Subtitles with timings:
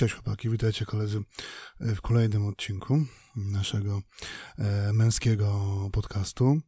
[0.00, 1.22] Cześć chłopaki, witajcie koledzy
[1.80, 3.04] w kolejnym odcinku
[3.36, 4.02] naszego
[4.58, 5.60] e, męskiego
[5.92, 6.60] podcastu.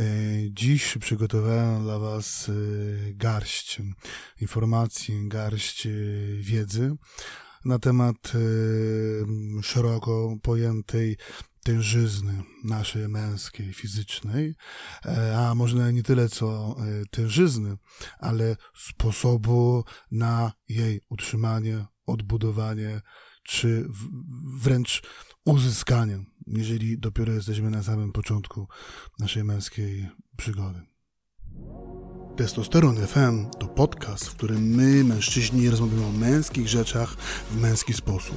[0.00, 0.04] E,
[0.50, 2.52] dziś przygotowałem dla Was e,
[3.14, 3.82] garść
[4.40, 5.88] informacji, garść
[6.38, 6.96] wiedzy
[7.64, 8.32] na temat
[9.62, 11.16] szeroko pojętej
[11.64, 14.54] tężyzny naszej męskiej, fizycznej,
[15.36, 16.76] a może nie tyle co
[17.10, 17.76] tężyzny,
[18.18, 23.00] ale sposobu na jej utrzymanie, odbudowanie,
[23.42, 23.88] czy
[24.62, 25.02] wręcz
[25.44, 28.68] uzyskanie, jeżeli dopiero jesteśmy na samym początku
[29.18, 30.80] naszej męskiej przygody.
[32.36, 37.16] Testosteron FM to podcast, w którym my, mężczyźni, rozmawiamy o męskich rzeczach
[37.50, 38.36] w męski sposób.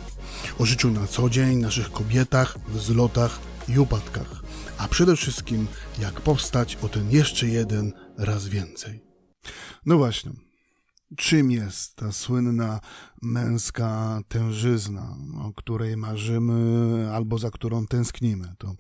[0.60, 4.44] O życiu na co dzień, naszych kobietach, wzlotach i upadkach.
[4.78, 5.68] A przede wszystkim,
[6.00, 9.04] jak powstać o ten jeszcze jeden raz więcej.
[9.86, 10.32] No właśnie,
[11.18, 12.80] czym jest ta słynna
[13.22, 18.54] męska tężyzna, o której marzymy albo za którą tęsknimy.
[18.58, 18.76] To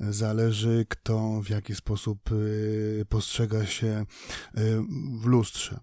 [0.00, 4.06] zależy, kto w jaki sposób y, postrzega się
[4.58, 4.82] y,
[5.20, 5.80] w lustrze.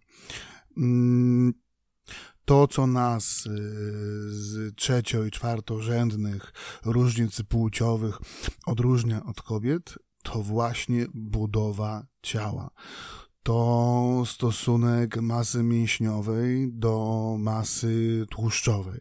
[0.78, 1.54] Mm,
[2.46, 3.50] to, co nas y,
[4.30, 6.54] z trzecio- i czwartorzędnych
[6.86, 8.18] różnic płciowych
[8.66, 12.70] odróżnia od kobiet, to właśnie budowa ciała
[13.44, 19.00] to stosunek masy mięśniowej do masy tłuszczowej.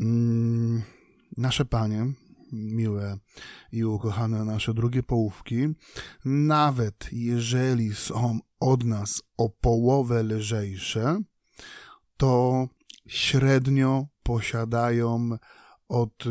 [0.00, 0.82] Mm,
[1.36, 2.12] nasze panie,
[2.52, 3.18] miłe
[3.72, 5.68] i ukochane nasze drugie połówki,
[6.24, 11.20] nawet jeżeli są od nas o połowę lżejsze,
[12.16, 12.66] to
[13.06, 15.30] średnio posiadają
[15.88, 16.24] od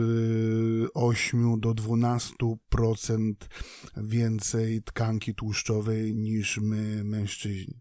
[0.93, 3.33] 8 y, do 12%
[3.97, 7.79] więcej tkanki tłuszczowej niż my, mężczyźni.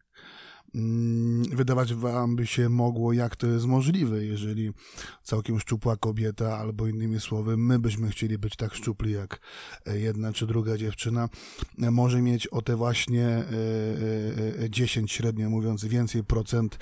[0.74, 4.70] Mm, wydawać wam by się mogło, jak to jest możliwe, jeżeli
[5.22, 9.40] całkiem szczupła kobieta, albo innymi słowy, my byśmy chcieli być tak szczupli jak
[9.86, 11.28] jedna czy druga dziewczyna,
[11.78, 13.44] może mieć o te właśnie
[14.70, 16.78] 10 e, e, e, średnio mówiąc więcej procent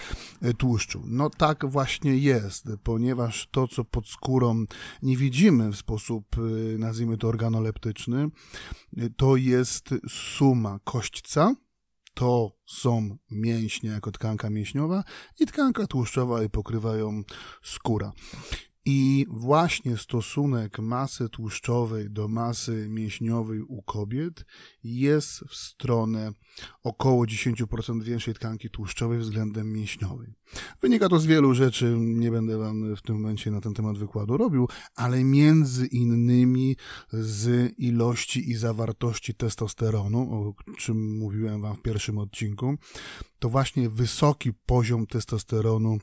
[0.59, 1.03] tłuszczu.
[1.07, 4.65] No tak właśnie jest, ponieważ to, co pod skórą
[5.03, 6.37] nie widzimy w sposób,
[6.79, 8.29] nazwijmy to organoleptyczny,
[9.17, 11.55] to jest suma kośćca,
[12.21, 15.05] to są mięśnie jako tkanka mięśniowa
[15.41, 17.23] i tkanka tłuszczowa i pokrywają
[17.63, 18.13] skóra.
[18.85, 24.45] I właśnie stosunek masy tłuszczowej do masy mięśniowej u kobiet
[24.85, 26.33] jest w stronę
[26.83, 30.35] około 10% większej tkanki tłuszczowej względem mięśniowej.
[30.83, 34.37] Wynika to z wielu rzeczy, nie będę wam w tym momencie na ten temat wykładu
[34.37, 36.77] robił, ale między innymi
[37.13, 42.75] z ilości i zawartości testosteronu, o czym mówiłem wam w pierwszym odcinku,
[43.39, 45.99] to właśnie wysoki poziom testosteronu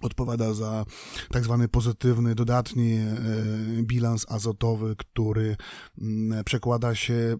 [0.00, 0.84] odpowiada za
[1.30, 3.16] tak zwany pozytywny, dodatni e,
[3.82, 5.56] bilans azotowy, który
[5.98, 7.36] mm, przekłada się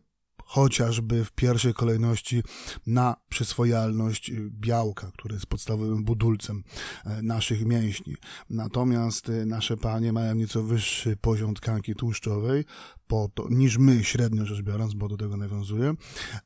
[0.51, 2.43] chociażby w pierwszej kolejności
[2.87, 6.63] na przyswojalność białka, który jest podstawowym budulcem
[7.05, 8.17] e, naszych mięśni.
[8.51, 12.65] Natomiast e, nasze panie mają nieco wyższy poziom tkanki tłuszczowej,
[13.11, 15.95] po to, niż my średnio rzecz biorąc, bo do tego nawiązuję,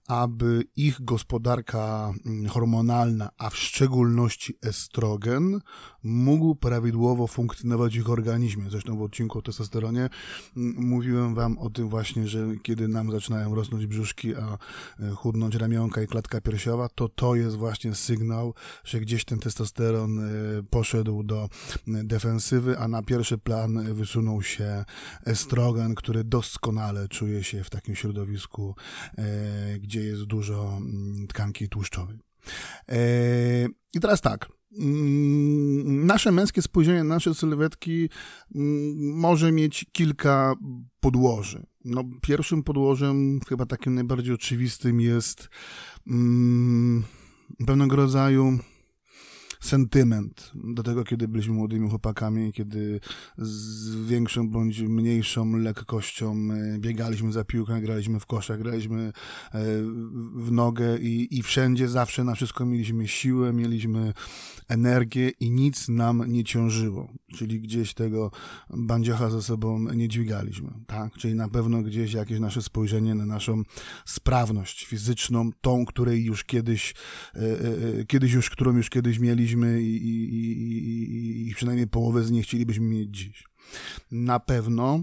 [0.08, 5.60] aby ich gospodarka mm, hormonalna, a w szczególności estrogen,
[6.02, 8.70] mógł prawidłowo funkcjonować w ich organizmie.
[8.70, 10.08] Zresztą w odcinku o testosteronie
[10.56, 14.58] mm, mówiłem wam o tym właśnie, że kiedy nam zaczynają rosnąć brzuszki, a
[15.00, 18.54] e, chudnąć ramionka i klatka piersiowa, to to jest właśnie sygnał,
[18.84, 20.22] że gdzieś ten testosteron e,
[20.70, 21.48] poszedł do
[21.86, 24.84] defensywy, a na pierwszy plan wysunął się
[25.24, 28.74] estrogen, który doskonale doskonale czuję się w takim środowisku,
[29.18, 32.18] e, gdzie jest dużo mm, tkanki tłuszczowej.
[32.88, 32.98] E,
[33.94, 34.48] I teraz tak.
[34.78, 38.08] Mm, nasze męskie spojrzenie, nasze sylwetki
[38.54, 40.54] mm, może mieć kilka
[41.00, 41.66] podłoży.
[41.84, 45.48] No, pierwszym podłożem, chyba takim najbardziej oczywistym, jest
[47.66, 48.58] pewnego rodzaju
[49.64, 53.00] sentyment do tego, kiedy byliśmy młodymi chłopakami, kiedy
[53.38, 59.12] z większą bądź mniejszą lekkością e, biegaliśmy za piłką, graliśmy w koszach, graliśmy e,
[60.34, 64.12] w nogę i, i wszędzie zawsze na wszystko mieliśmy siłę, mieliśmy
[64.68, 67.12] energię i nic nam nie ciążyło.
[67.36, 68.30] Czyli gdzieś tego
[68.70, 71.12] bandziocha ze sobą nie dźwigaliśmy, tak?
[71.12, 73.62] Czyli na pewno gdzieś jakieś nasze spojrzenie na naszą
[74.04, 76.94] sprawność fizyczną, tą, której już kiedyś,
[77.34, 82.30] e, kiedyś już, którą już kiedyś mieliśmy, mieliśmy i, i, i, i przynajmniej połowę z
[82.30, 83.44] nich chcielibyśmy mieć dziś.
[84.10, 85.00] Na pewno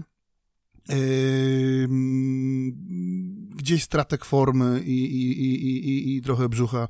[3.56, 6.88] gdzieś stratek formy i, i, i, i, i trochę brzucha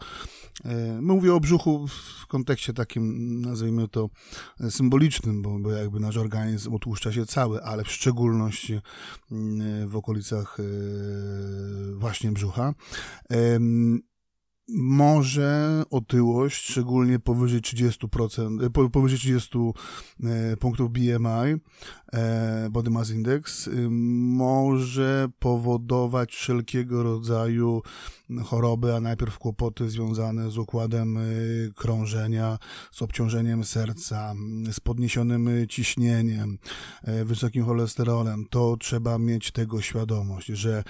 [1.01, 1.87] mówię o brzuchu
[2.23, 4.11] w kontekście takim, nazwijmy to,
[4.71, 8.81] symbolicznym, bo, bo jakby nasz organizm otłuszcza się cały, ale w szczególności
[9.87, 10.63] w okolicach e,
[11.95, 12.75] właśnie brzucha
[14.69, 19.59] może otyłość, szczególnie powyżej 30%, e, powyżej 30
[20.25, 21.61] e, punktów BMI,
[22.13, 27.83] e, Body Mass Index, może powodować wszelkiego rodzaju
[28.45, 31.19] choroby, a najpierw kłopoty związane z układem
[31.77, 32.59] krążenia,
[32.93, 34.35] z obciążeniem serca,
[34.73, 36.59] z podniesionym ciśnieniem,
[37.25, 38.47] wysokim cholesterolem.
[38.51, 40.85] To trzeba mieć tego świadomość, że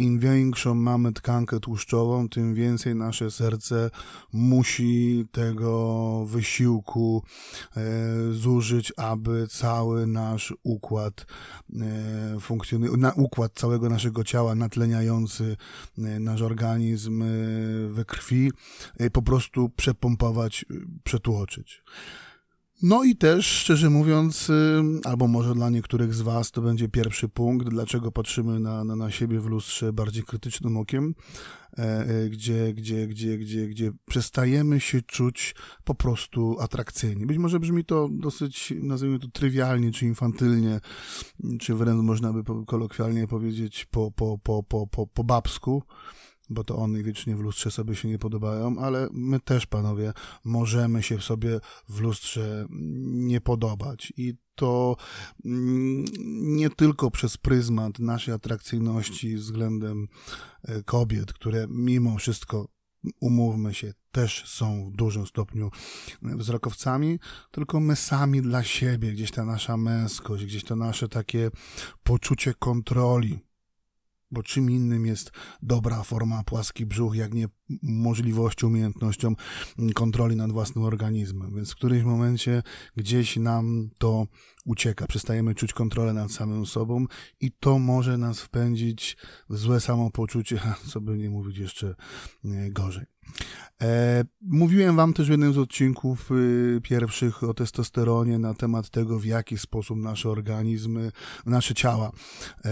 [0.00, 3.90] im większą mamy tkankę tłuszczową, tym więcej nasze serce
[4.32, 7.22] musi tego wysiłku
[7.76, 7.82] e,
[8.32, 11.26] zużyć, aby cały nasz układ
[11.80, 15.56] e, funkcjonuje, na układ całego naszego ciała natleniający
[15.98, 17.24] e, nasz organizm
[17.90, 18.52] we krwi
[19.12, 20.64] po prostu przepompować,
[21.04, 21.82] przetłoczyć.
[22.82, 24.50] No i też, szczerze mówiąc,
[25.04, 29.10] albo może dla niektórych z Was to będzie pierwszy punkt, dlaczego patrzymy na, na, na
[29.10, 31.14] siebie w lustrze bardziej krytycznym okiem,
[31.78, 35.54] e, e, gdzie, gdzie, gdzie, gdzie, gdzie przestajemy się czuć
[35.84, 37.26] po prostu atrakcyjni.
[37.26, 40.80] Być może brzmi to dosyć, nazwijmy to trywialnie, czy infantylnie,
[41.60, 45.82] czy wręcz można by kolokwialnie powiedzieć po, po, po, po, po, po babsku,
[46.50, 50.12] bo to one wiecznie w lustrze sobie się nie podobają, ale my też, panowie,
[50.44, 52.66] możemy się sobie w lustrze
[53.10, 54.12] nie podobać.
[54.16, 54.96] I to
[55.44, 56.04] mm,
[56.56, 60.08] nie tylko przez pryzmat naszej atrakcyjności względem
[60.62, 62.68] e, kobiet, które mimo wszystko
[63.20, 65.70] umówmy się, też są w dużym stopniu
[66.22, 67.18] wzrokowcami,
[67.50, 71.50] tylko my sami dla siebie, gdzieś ta nasza męskość, gdzieś to nasze takie
[72.02, 73.38] poczucie kontroli,
[74.30, 75.30] bo czym innym jest
[75.62, 77.48] dobra forma płaski brzuch, jak nie
[77.82, 79.34] możliwością, umiejętnością
[79.94, 81.54] kontroli nad własnym organizmem.
[81.54, 82.62] Więc w którymś momencie
[82.96, 84.26] gdzieś nam to
[84.64, 85.06] ucieka.
[85.06, 87.06] Przestajemy czuć kontrolę nad samym sobą
[87.40, 89.16] i to może nas wpędzić
[89.48, 90.60] w złe samopoczucie,
[90.90, 91.94] co by nie mówić jeszcze
[92.70, 93.06] gorzej.
[93.82, 99.18] E, mówiłem wam też w jednym z odcinków y, pierwszych o testosteronie na temat tego,
[99.18, 101.12] w jaki sposób nasze organizmy,
[101.46, 102.12] nasze ciała
[102.64, 102.70] e,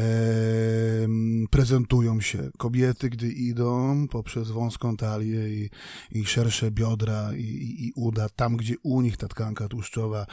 [1.50, 2.50] prezentują się.
[2.58, 5.70] Kobiety, gdy idą poprzez wąską talię i,
[6.10, 10.26] i szersze biodra i, i, i uda, tam gdzie u nich ta tkanka tłuszczowa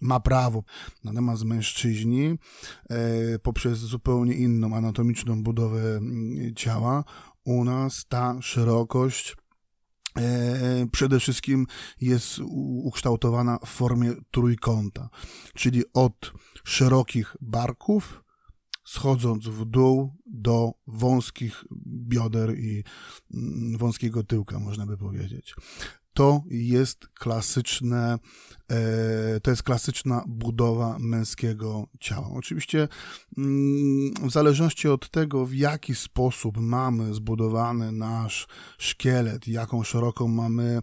[0.00, 0.62] ma prawo.
[1.04, 2.38] Natomiast mężczyźni
[2.90, 7.04] e, poprzez zupełnie inną anatomiczną budowę mm, ciała
[7.44, 9.36] u nas ta szerokość
[10.18, 11.66] E, przede wszystkim
[12.00, 12.38] jest
[12.82, 15.08] ukształtowana w formie trójkąta,
[15.54, 16.32] czyli od
[16.64, 18.24] szerokich barków,
[18.84, 22.84] schodząc w dół do wąskich bioder i
[23.34, 25.54] mm, wąskiego tyłka, można by powiedzieć.
[26.12, 28.18] To jest klasyczne,
[29.42, 32.28] to jest klasyczna budowa męskiego ciała.
[32.34, 32.88] Oczywiście
[33.38, 38.46] mm, w zależności od tego, w jaki sposób mamy zbudowany nasz
[38.78, 40.78] szkielet, jaką szeroką mamy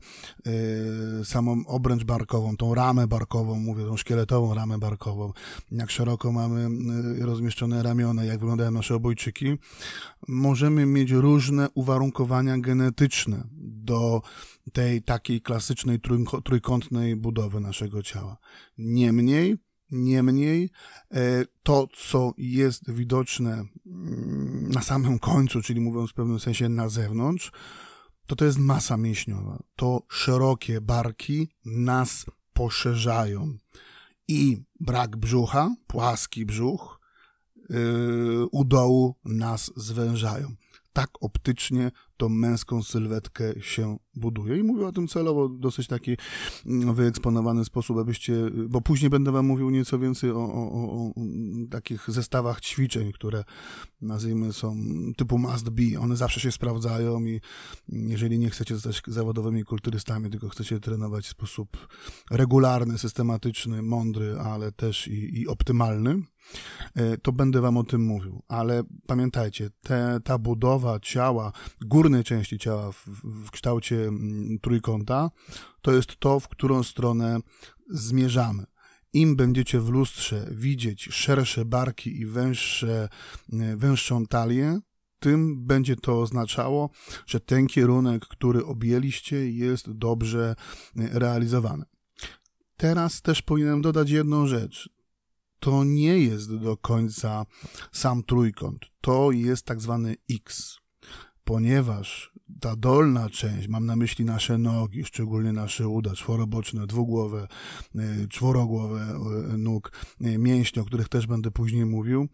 [0.46, 5.34] e, samą obręcz barkową, tą ramę barkową, mówię, tą szkieletową ramę barkową,
[5.72, 6.68] jak szeroko mamy
[7.22, 9.58] e, rozmieszczone ramiona, jak wyglądają nasze obojczyki,
[10.28, 14.22] możemy mieć różne uwarunkowania genetyczne do
[14.74, 16.00] tej takiej klasycznej
[16.44, 18.38] trójkątnej budowy naszego ciała.
[18.78, 19.58] Niemniej,
[19.92, 20.70] niemniej
[21.12, 23.52] e, to, co jest widoczne
[23.86, 27.52] mm, na samym końcu, czyli mówiąc w pewnym sensie na zewnątrz,
[28.26, 29.64] to to jest masa mięśniowa.
[29.76, 33.58] To szerokie barki nas poszerzają.
[34.28, 37.00] I brak brzucha, płaski brzuch,
[37.70, 40.56] yy, u dołu nas zwężają.
[40.94, 44.58] Tak optycznie tą męską sylwetkę się buduje.
[44.58, 46.18] I mówię o tym celowo dosyć taki
[46.66, 48.34] mm, wyeksponowany sposób, abyście,
[48.70, 51.14] bo później będę wam mówił nieco więcej o, o, o, o
[51.72, 53.44] takich zestawach ćwiczeń, które
[54.02, 54.76] nazwijmy są
[55.18, 56.00] typu must be.
[56.00, 57.42] One zawsze się sprawdzają i
[57.90, 61.88] jeżeli nie chcecie zostać zawodowymi kulturystami, tylko chcecie trenować w sposób
[62.32, 66.22] regularny, systematyczny, mądry, ale też i, i optymalny,
[66.96, 68.44] e, to będę wam o tym mówił.
[68.48, 74.05] Ale pamiętajcie, te, ta budowa ciała, gór górnej części ciała w, w kształcie mm,
[74.62, 75.32] trójkąta,
[75.82, 77.40] to jest to, w którą stronę
[77.90, 78.66] zmierzamy.
[79.14, 83.10] Im będziecie w lustrze widzieć szersze barki i węższe,
[83.76, 84.80] węższą talię,
[85.20, 86.90] tym będzie to oznaczało,
[87.26, 90.56] że ten kierunek, który objęliście, jest dobrze
[90.96, 91.86] realizowany.
[92.78, 94.90] Teraz też powinienem dodać jedną rzecz.
[95.60, 97.46] To nie jest do końca
[97.92, 98.80] sam trójkąt.
[99.02, 100.80] To jest tak zwany X
[101.46, 107.48] ponieważ ta dolna część, mam na myśli nasze nogi, szczególnie nasze uda, czworoboczne, dwugłowe,
[107.96, 109.16] y, czworogłowe
[109.54, 112.28] y, nóg, y, mięśnie, o których też będę później mówił,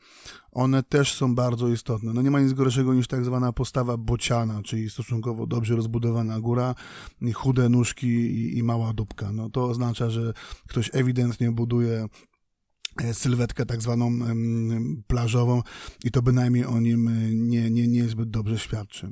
[0.52, 2.14] one też są bardzo istotne.
[2.14, 6.76] No nie ma nic gorszego niż tak zwana postawa bociana, czyli stosunkowo dobrze rozbudowana góra,
[7.34, 9.32] chude nóżki i, i mała dupka.
[9.32, 10.34] No to oznacza, że
[10.68, 12.08] ktoś ewidentnie buduje
[13.14, 14.12] sylwetkę tak zwaną
[15.08, 15.62] plażową
[16.04, 19.12] i to bynajmniej o nim e, nie, nie, nie zbyt dobrze świadczy.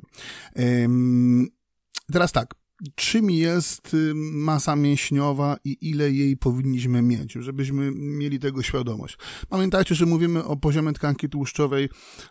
[2.12, 2.54] Teraz tak,
[2.94, 9.18] czym jest y, masa mięśniowa i ile jej powinniśmy mieć, żebyśmy mieli tego świadomość.
[9.48, 11.88] Pamiętajcie, że mówimy o poziomie tkanki tłuszczowej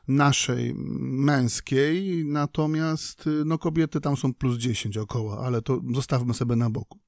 [0.08, 6.56] naszej męskiej, natomiast y, no, kobiety tam są plus 10 około, ale to zostawmy sobie
[6.56, 7.00] na boku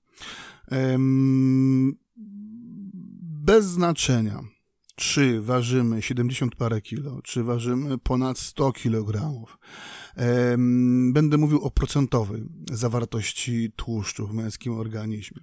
[3.43, 4.43] bez znaczenia,
[4.95, 9.57] czy ważymy 70 parę kilo, czy ważymy ponad 100 kilogramów.
[11.13, 15.41] Będę mówił o procentowej zawartości tłuszczu w męskim organizmie.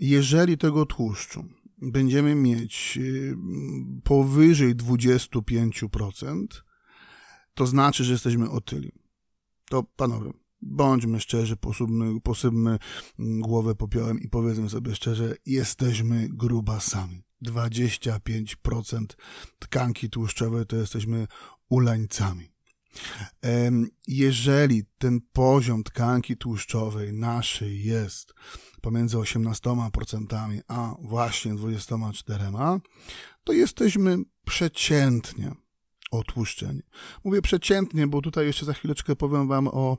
[0.00, 1.44] Jeżeli tego tłuszczu
[1.82, 2.98] będziemy mieć
[4.04, 6.46] powyżej 25%,
[7.54, 8.92] to znaczy, że jesteśmy otyli.
[9.68, 10.32] To panowie,
[10.66, 12.78] bądźmy szczerzy, posypmy, posypmy
[13.18, 17.22] głowę popiołem i powiedzmy sobie szczerze, jesteśmy grubasami.
[17.44, 19.06] 25%
[19.58, 21.26] tkanki tłuszczowej to jesteśmy
[21.68, 22.48] ulańcami.
[24.08, 28.34] Jeżeli ten poziom tkanki tłuszczowej naszej jest
[28.82, 32.80] pomiędzy 18% a właśnie 24%,
[33.44, 35.65] to jesteśmy przeciętnie
[36.10, 36.82] otłuszczeń.
[37.24, 39.98] Mówię przeciętnie, bo tutaj jeszcze za chwileczkę powiem wam o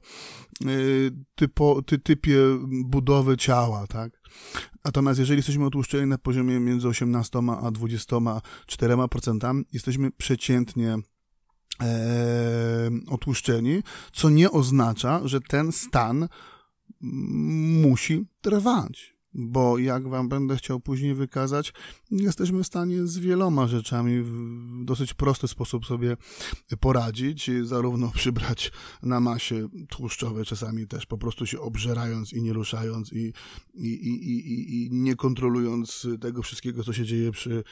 [0.66, 2.38] y, typo, ty, typie
[2.86, 4.22] budowy ciała, tak?
[4.86, 10.98] Natomiast jeżeli jesteśmy otłuszczeni na poziomie między 18 a 24%, jesteśmy przeciętnie
[11.82, 13.84] e, otłuszczeni,
[14.14, 16.28] co nie oznacza, że ten stan
[17.02, 21.74] musi trwać bo jak wam będę chciał później wykazać,
[22.12, 26.18] jesteśmy w stanie z wieloma rzeczami w dosyć prosty sposób sobie
[26.80, 28.72] poradzić, zarówno przybrać
[29.04, 33.34] na masie tłuszczowej, czasami też po prostu się obżerając i nie ruszając i,
[33.74, 37.64] i, i, i, i nie kontrolując tego wszystkiego, co się dzieje przy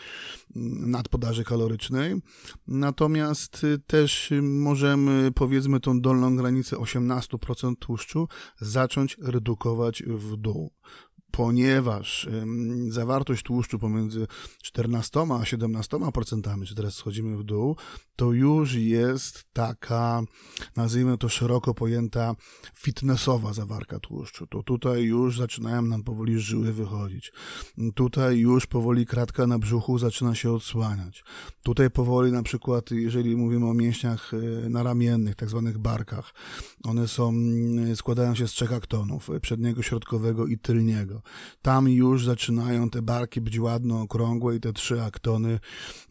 [0.86, 2.22] nadpodaży kalorycznej.
[2.67, 8.27] Natomiast też możemy, powiedzmy, tą dolną granicę 18% tłuszczu
[8.60, 10.72] zacząć redukować w dół
[11.36, 12.30] ponieważ
[12.89, 14.27] zawartość tłuszczu pomiędzy
[14.63, 17.75] 14 a 17%, czy teraz schodzimy w dół,
[18.15, 20.22] to już jest taka,
[20.75, 22.36] nazwijmy to szeroko pojęta
[22.75, 24.48] fitnessowa zawarka tłuszczu.
[24.48, 27.32] To tutaj już zaczynają nam powoli żyły wychodzić.
[27.96, 31.24] Tutaj już powoli kratka na brzuchu zaczyna się odsłaniać.
[31.63, 36.34] Tutaj powoli na przykład, jeżeli mówimy o mięśniach e, naramiennych, tak zwanych barkach,
[36.84, 37.34] one są,
[37.96, 41.22] składają się z trzech aktonów, przedniego, środkowego i tylniego.
[41.62, 45.60] Tam już zaczynają te barki być ładno okrągłe i te trzy aktony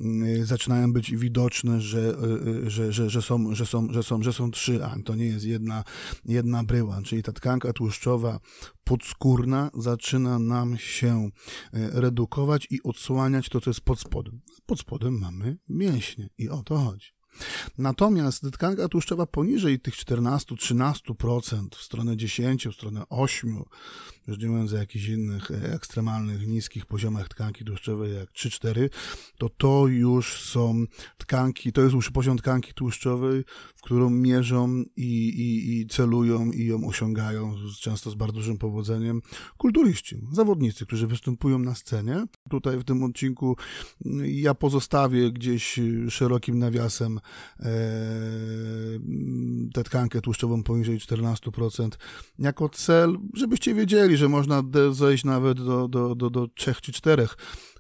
[0.01, 4.23] y, zaczynają być widoczne, że, y, y, że, że, że, są, że, są, że, są,
[4.23, 5.85] że są trzy, a to nie jest jedna,
[6.25, 8.41] jedna bryła, czyli ta tkanka tłuszczowa
[8.85, 11.31] podskórna zaczyna nam się
[11.73, 14.41] redukować i odsłaniać to, co jest pod spodem.
[14.67, 17.15] Pod spodem mamy mięśnie i o to chodzi.
[17.79, 23.63] Natomiast tkanka tłuszczowa poniżej tych 14-13%, w stronę 10, w stronę 8,
[24.27, 28.89] już nie mówiąc o jakichś innych e, ekstremalnych, niskich poziomach tkanki tłuszczowej jak 3-4,
[29.39, 30.85] to to już są
[31.19, 33.45] tkanki, to jest już poziom tkanki tłuszczowej,
[33.77, 39.23] w którą mierzą i, i, i celują i ją osiągają, często z bardzo dużym powodzeniem,
[39.57, 42.25] kulturyści, zawodnicy, którzy występują na scenie.
[42.51, 43.57] Tutaj w tym odcinku
[44.25, 47.21] ja pozostawię gdzieś szerokim nawiasem
[47.61, 47.71] e,
[49.75, 51.89] tę tkankę tłuszczową poniżej 14%
[52.39, 57.29] jako cel, żebyście wiedzieli, że można zejść nawet do, do, do, do 3 czy 4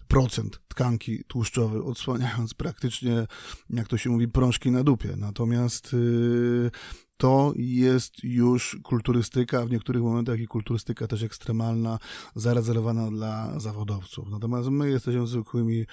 [0.09, 3.26] procent tkanki tłuszczowej, odsłaniając praktycznie,
[3.71, 5.14] jak to się mówi, prążki na dupie.
[5.17, 6.71] Natomiast yy,
[7.17, 11.99] to jest już kulturystyka, w niektórych momentach i kulturystyka też ekstremalna,
[12.35, 14.31] zarezerwowana dla zawodowców.
[14.31, 15.85] Natomiast my jesteśmy zwykłymi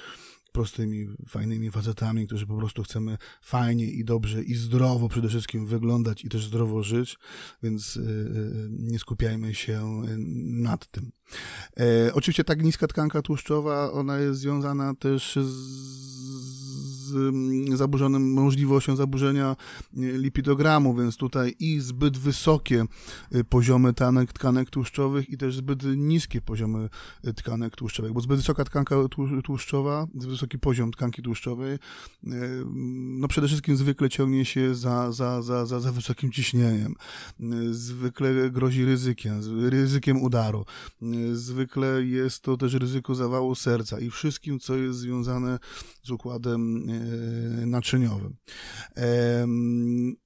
[0.51, 6.25] prostymi, fajnymi facetami, którzy po prostu chcemy fajnie i dobrze i zdrowo przede wszystkim wyglądać
[6.25, 7.17] i też zdrowo żyć,
[7.63, 10.01] więc y, y, nie skupiajmy się
[10.63, 11.11] nad tym.
[11.79, 16.91] E, oczywiście tak niska tkanka tłuszczowa, ona jest związana też z
[17.77, 19.55] zaburzonym możliwością zaburzenia
[19.93, 22.85] lipidogramu, więc tutaj i zbyt wysokie
[23.49, 26.89] poziomy tkanek, tkanek tłuszczowych i też zbyt niskie poziomy
[27.35, 28.95] tkanek tłuszczowych, bo zbyt wysoka tkanka
[29.43, 31.77] tłuszczowa, zbyt wysoki poziom tkanki tłuszczowej,
[33.19, 36.95] no przede wszystkim zwykle ciągnie się za, za, za, za, za wysokim ciśnieniem,
[37.71, 40.65] zwykle grozi ryzykiem, ryzykiem udaru,
[41.33, 45.59] zwykle jest to też ryzyko zawału serca i wszystkim, co jest związane
[46.03, 48.37] z układem e, naczyniowym.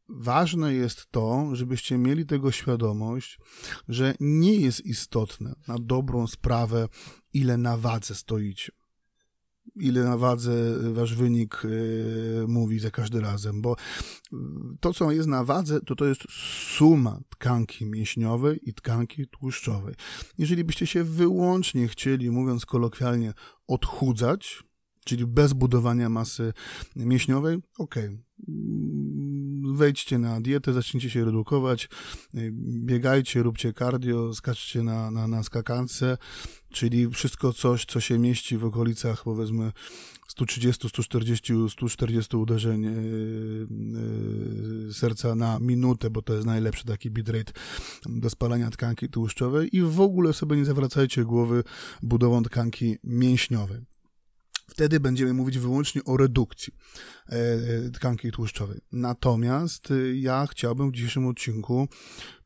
[0.09, 3.39] Ważne jest to, żebyście mieli tego świadomość,
[3.87, 6.87] że nie jest istotne na dobrą sprawę,
[7.33, 8.71] ile na wadze stoicie
[9.75, 13.75] ile na wadze wasz wynik yy, mówi za każdym razem, bo
[14.79, 16.21] to, co jest na wadze, to to jest
[16.77, 19.95] suma tkanki mięśniowej i tkanki tłuszczowej.
[20.37, 23.33] Jeżeli byście się wyłącznie chcieli, mówiąc kolokwialnie,
[23.67, 24.63] odchudzać,
[25.05, 26.53] czyli bez budowania masy
[26.95, 27.95] mięśniowej, ok,
[29.75, 31.89] wejdźcie na dietę, zacznijcie się redukować,
[32.61, 36.17] biegajcie, róbcie cardio, skaczcie na, na, na skakance,
[36.69, 39.71] czyli wszystko coś, co się mieści w okolicach, powiedzmy,
[40.27, 43.67] 130, 140, 140 uderzeń yy,
[44.85, 47.53] yy, serca na minutę, bo to jest najlepszy taki bitrate
[48.05, 51.63] do spalania tkanki tłuszczowej i w ogóle sobie nie zawracajcie głowy
[52.03, 53.94] budową tkanki mięśniowej.
[54.67, 56.73] Wtedy będziemy mówić wyłącznie o redukcji
[57.29, 58.81] e, tkanki tłuszczowej.
[58.91, 61.87] Natomiast e, ja chciałbym w dzisiejszym odcinku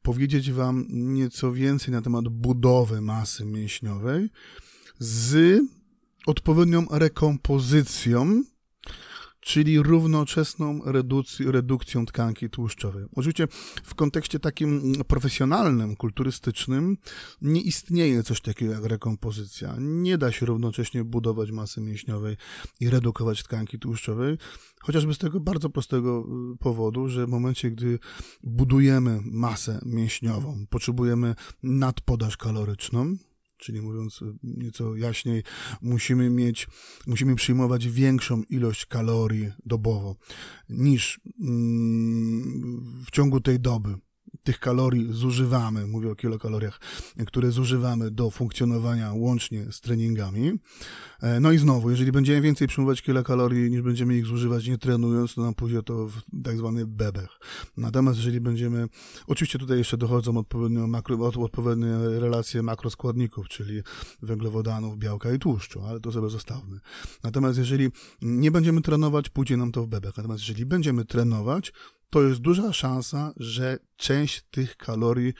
[0.01, 4.29] powiedzieć Wam nieco więcej na temat budowy masy mięśniowej
[4.99, 5.59] z
[6.25, 8.43] odpowiednią rekompozycją
[9.39, 13.05] czyli równoczesną redukcją, redukcją tkanki tłuszczowej.
[13.15, 13.47] Oczywiście
[13.83, 16.97] w kontekście takim profesjonalnym, kulturystycznym
[17.41, 19.75] nie istnieje coś takiego jak rekompozycja.
[19.79, 22.37] Nie da się równocześnie budować masy mięśniowej
[22.79, 24.37] i redukować tkanki tłuszczowej,
[24.81, 27.99] chociażby z tego bardzo prostego y, powodu, że w momencie, gdy
[28.43, 33.15] budujemy masę mięśniową, potrzebujemy nadpodaż kaloryczną,
[33.59, 35.43] czyli mówiąc nieco jaśniej,
[35.81, 36.67] musimy mieć,
[37.07, 40.15] musimy przyjmować większą ilość kalorii dobowo
[40.69, 43.95] niż mm, w ciągu tej doby
[44.49, 46.79] tych kalorii zużywamy, mówię o kilokaloriach,
[47.27, 50.51] które zużywamy do funkcjonowania łącznie z treningami.
[51.21, 55.35] E, no i znowu, jeżeli będziemy więcej przyjmować kilokalorii niż będziemy ich zużywać nie trenując,
[55.35, 57.29] to nam pójdzie to w tak zwany bebech.
[57.77, 58.87] Natomiast jeżeli będziemy,
[59.27, 63.81] oczywiście tutaj jeszcze dochodzą odpowiednio makro, odpowiednie relacje makroskładników, czyli
[64.21, 66.79] węglowodanów, białka i tłuszczu, ale to sobie zostawmy.
[67.23, 67.89] Natomiast jeżeli
[68.21, 70.17] nie będziemy trenować, pójdzie nam to w bebech.
[70.17, 71.73] Natomiast jeżeli będziemy trenować,
[72.09, 75.33] to jest duża szansa, że część tych kalorii,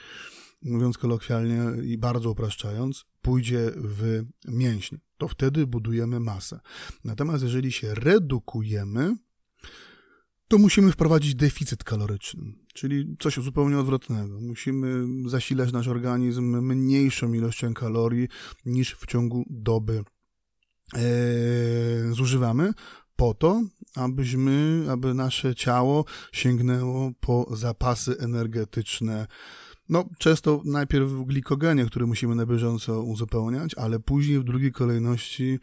[0.62, 4.98] mówiąc kolokwialnie i bardzo upraszczając, pójdzie w mięśnie.
[5.18, 6.60] To wtedy budujemy masę.
[7.04, 9.16] Natomiast jeżeli się redukujemy,
[10.48, 14.40] to musimy wprowadzić deficyt kaloryczny, czyli coś zupełnie odwrotnego.
[14.40, 18.28] Musimy zasilać nasz organizm mniejszą ilością kalorii
[18.64, 20.04] niż w ciągu doby
[20.94, 21.00] e,
[22.12, 22.72] zużywamy,
[23.16, 23.62] po to,
[23.94, 29.26] abyśmy, aby nasze ciało sięgnęło po zapasy energetyczne.
[29.88, 35.58] No, często najpierw w glikogenie, który musimy na bieżąco uzupełniać, ale później w drugiej kolejności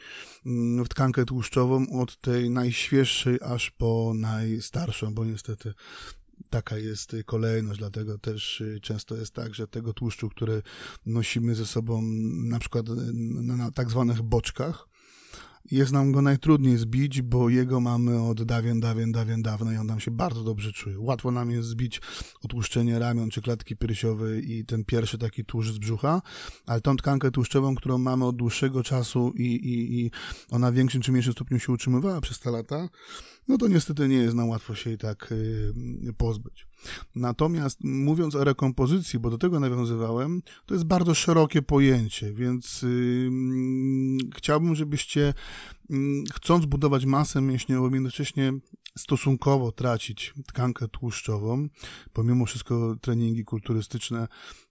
[0.45, 5.73] mm, w tkankę tłuszczową od tej najświeższej aż po najstarszą, bo niestety
[6.49, 10.61] taka jest kolejność, dlatego też y, często jest tak, że tego tłuszczu, który
[11.05, 12.01] nosimy ze sobą
[12.43, 14.87] na przykład na, na tak zwanych boczkach,
[15.71, 19.87] jest nam go najtrudniej zbić, bo jego mamy od dawien, dawien, dawien dawno i on
[19.87, 20.99] nam się bardzo dobrze czuje.
[20.99, 22.01] Łatwo nam jest zbić
[22.41, 26.21] otłuszczenie ramion czy klatki piersiowej i ten pierwszy taki tłuszcz z brzucha,
[26.65, 30.11] ale tą tkankę tłuszczową, którą mamy od dłuższego czasu i, i, i
[30.51, 32.89] ona w większym czy mniejszym stopniu się utrzymywała przez te lata,
[33.47, 35.73] no to niestety nie jest na łatwo się jej tak y,
[36.17, 36.66] pozbyć.
[37.15, 43.29] Natomiast mówiąc o rekompozycji, bo do tego nawiązywałem, to jest bardzo szerokie pojęcie, więc yy,
[44.35, 45.33] chciałbym, żebyście
[45.89, 45.97] yy,
[46.33, 48.53] chcąc budować masę mięśniową, jednocześnie
[48.97, 51.67] stosunkowo tracić tkankę tłuszczową,
[52.13, 54.27] pomimo wszystko treningi kulturystyczne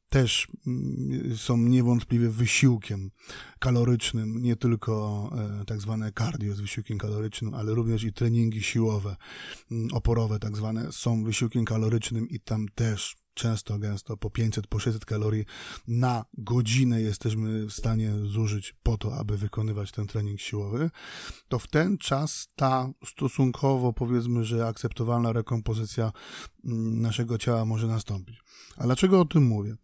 [0.09, 3.11] też mm, są niewątpliwie wysiłkiem
[3.59, 9.17] kalorycznym, nie tylko e, tak zwane cardio z wysiłkiem kalorycznym, ale również i treningi siłowe,
[9.71, 14.79] mm, oporowe tak zwane są wysiłkiem kalorycznym i tam też często, gęsto po 500, po
[14.79, 15.45] 600 kalorii
[15.89, 20.91] na godzinę jesteśmy w stanie zużyć po to, aby wykonywać ten trening siłowy,
[21.49, 26.13] to w ten czas ta stosunkowo powiedzmy, że akceptowalna rekompozycja
[26.65, 28.41] mm, naszego ciała może nastąpić.
[28.77, 29.77] A dlaczego o tym mówię?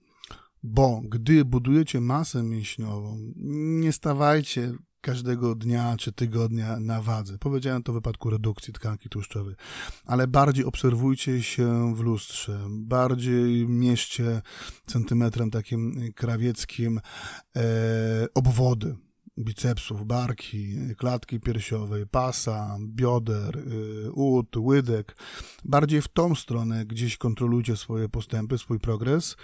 [0.63, 3.19] Bo gdy budujecie masę mięśniową,
[3.81, 7.39] nie stawajcie każdego dnia czy tygodnia na wadze.
[7.39, 9.55] Powiedziałem to w wypadku redukcji tkanki tłuszczowej,
[10.07, 14.43] ale bardziej obserwujcie się w lustrze, bardziej mieście
[14.87, 17.01] centymetrem takim krawieckim
[17.57, 17.63] e,
[18.35, 18.97] obwody
[19.39, 25.17] bicepsów, barki, klatki piersiowej, pasa, bioder, y, ud, łydek.
[25.65, 29.37] Bardziej w tą stronę gdzieś kontrolujcie swoje postępy, swój progres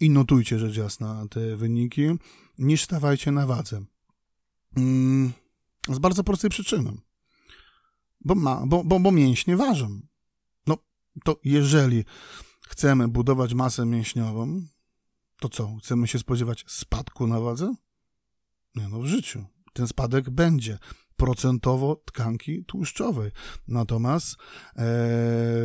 [0.00, 2.08] i notujcie rzecz jasna te wyniki,
[2.58, 3.84] niż stawajcie na wadze.
[4.76, 5.32] Mm,
[5.88, 6.92] z bardzo prostej przyczyny.
[8.20, 10.00] Bo, ma, bo, bo, bo mięśnie ważą.
[10.66, 10.76] No,
[11.24, 12.04] to jeżeli
[12.68, 14.62] chcemy budować masę mięśniową,
[15.40, 15.76] to co?
[15.76, 17.74] Chcemy się spodziewać spadku na wadze?
[18.78, 19.44] Nie no, w życiu.
[19.72, 20.78] Ten spadek będzie
[21.16, 23.30] procentowo tkanki tłuszczowej.
[23.68, 24.36] Natomiast
[24.76, 24.84] e,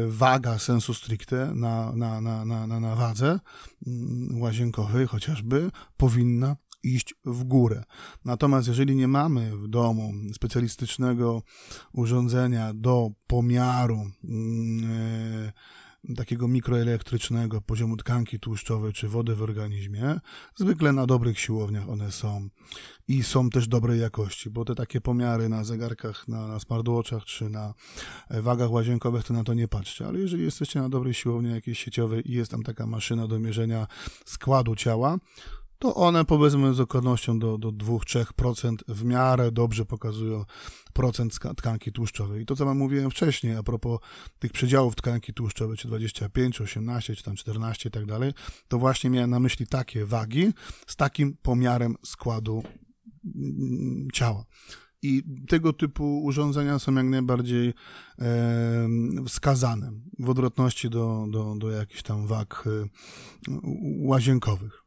[0.07, 3.39] waga sensu stricte na, na, na, na, na, na wadze
[3.87, 7.83] mm, łazienkowej chociażby powinna iść w górę.
[8.25, 11.41] Natomiast jeżeli nie mamy w domu specjalistycznego
[11.93, 15.53] urządzenia do pomiaru mm, e,
[16.17, 20.19] takiego mikroelektrycznego poziomu tkanki tłuszczowej czy wody w organizmie,
[20.55, 22.49] zwykle na dobrych siłowniach one są
[23.07, 27.49] i są też dobrej jakości, bo te takie pomiary na zegarkach, na, na smartwatchach czy
[27.49, 27.73] na
[28.29, 31.79] e, wagach łazienkowych, to na to nie patrzcie, ale jeżeli jesteście na dobrej siłowni jakiejś
[31.79, 33.87] sieciowej i jest tam taka maszyna do mierzenia
[34.25, 35.17] składu ciała,
[35.79, 40.45] to one powiedzmy z okolicznością do, do 2-3% w miarę dobrze pokazują
[40.93, 42.41] procent tkanki tłuszczowej.
[42.41, 43.99] I to, co wam mówiłem wcześniej, a propos
[44.39, 48.33] tych przedziałów tkanki tłuszczowej, czy 25, 18, czy tam 14 i tak dalej,
[48.67, 50.53] to właśnie miałem na myśli takie wagi
[50.87, 52.63] z takim pomiarem składu
[53.25, 54.45] mm, ciała.
[55.01, 57.73] I tego typu urządzenia są jak najbardziej
[58.19, 58.87] e,
[59.27, 62.87] wskazane w odwrotności do, do, do jakichś tam wag e,
[63.99, 64.82] łazienkowych.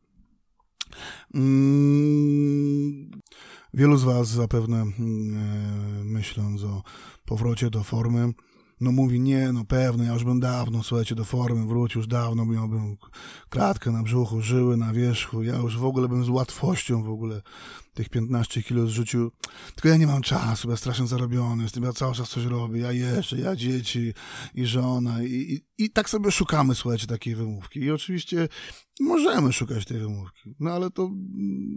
[1.35, 3.11] Mm,
[3.75, 4.93] wielu z Was zapewne mm,
[5.37, 6.83] e, myśląc o
[7.25, 8.33] powrocie do formy,
[8.81, 12.47] no mówi, nie, no pewno, ja już bym dawno, słuchajcie, do formy wrócił, już dawno
[12.47, 12.97] miałbym
[13.49, 17.43] klatkę na brzuchu, żyły na wierzchu, ja już w ogóle bym z łatwością w ogóle
[17.97, 19.31] tych 15 kilo zrzucił,
[19.75, 22.93] tylko ja nie mam czasu, ja strasznie zarobiony jestem, ja cały czas coś robię, ja
[22.93, 24.13] jeszcze, ja dzieci
[24.55, 28.49] i żona i, i, i tak sobie szukamy, słuchajcie, takiej wymówki i oczywiście
[29.01, 31.11] możemy szukać tej wymówki, no ale to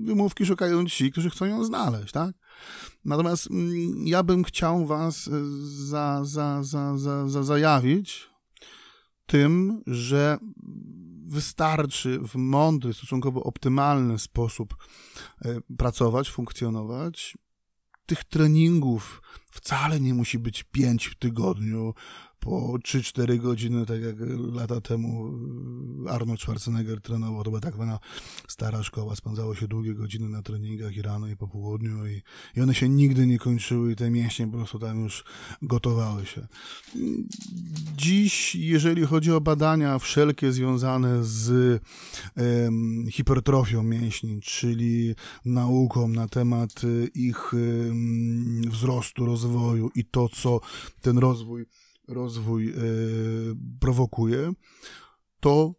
[0.03, 2.35] wymówki szukają ci, którzy chcą ją znaleźć, tak?
[3.05, 5.31] Natomiast mm, ja bym chciał was e,
[5.87, 8.29] za, za, za, za, za zajawić
[9.25, 10.37] tym, że
[11.29, 14.75] wystarczy w mądry, stosunkowo optymalny sposób
[15.41, 17.37] e, pracować, funkcjonować.
[18.05, 21.93] Tych treningów wcale nie musi być pięć w tygodniu,
[22.39, 24.15] po 3-4 godziny, tak jak
[24.53, 25.33] lata temu
[26.09, 27.99] Arnold Schwarzenegger trenował, to była tak zwana
[28.47, 32.21] stara szkoła, spędzało się długie godziny na treningach i rano i po południu i,
[32.55, 35.23] i one się nigdy nie kończyły i te mięśnie po prostu tam już
[35.61, 36.47] gotowały się.
[37.97, 41.81] Dziś, jeżeli chodzi o badania wszelkie związane z
[43.11, 46.81] hipertrofią mięśni, czyli nauką na temat
[47.15, 50.59] ich um, wzrostu, rozwoju i to, co
[51.01, 51.65] ten rozwój
[52.09, 52.75] rozwój yy,
[53.79, 54.53] prowokuje,
[55.39, 55.75] to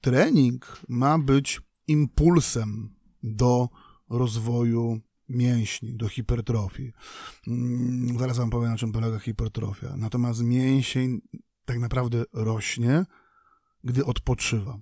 [0.00, 3.68] trening ma być impulsem do
[4.10, 6.92] rozwoju mięśni, do hipertrofii.
[7.46, 9.96] Yy, zaraz wam powiem, na czym polega hipertrofia.
[9.96, 11.20] Natomiast mięsień
[11.64, 13.04] tak naprawdę rośnie,
[13.84, 14.78] gdy odpoczywa,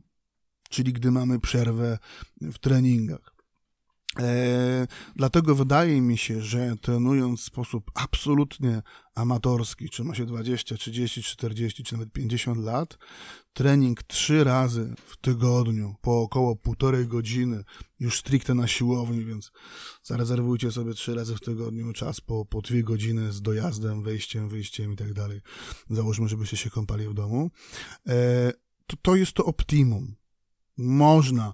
[0.70, 1.98] czyli gdy mamy przerwę
[2.40, 3.35] w treningach.
[4.20, 8.82] E, dlatego wydaje mi się, że trenując w sposób absolutnie
[9.14, 12.98] amatorski, czy ma się 20, 30, 40, czy nawet 50 lat,
[13.52, 17.64] trening trzy razy w tygodniu po około półtorej godziny,
[18.00, 19.52] już stricte na siłowni, więc
[20.02, 24.92] zarezerwujcie sobie trzy razy w tygodniu czas po, po dwie godziny z dojazdem, wejściem, wyjściem
[24.92, 25.40] i tak dalej.
[25.90, 27.50] Załóżmy, żebyście się kąpali w domu.
[28.08, 28.52] E,
[28.86, 30.14] to, to jest to optimum.
[30.76, 31.52] Można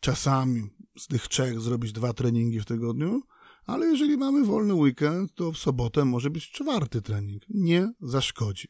[0.00, 3.22] czasami z tych trzech zrobić dwa treningi w tygodniu,
[3.66, 7.42] ale jeżeli mamy wolny weekend, to w sobotę może być czwarty trening.
[7.48, 8.68] Nie zaszkodzi.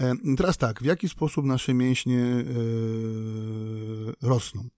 [0.00, 2.44] E, teraz tak, w jaki sposób nasze mięśnie e,
[4.22, 4.68] rosną?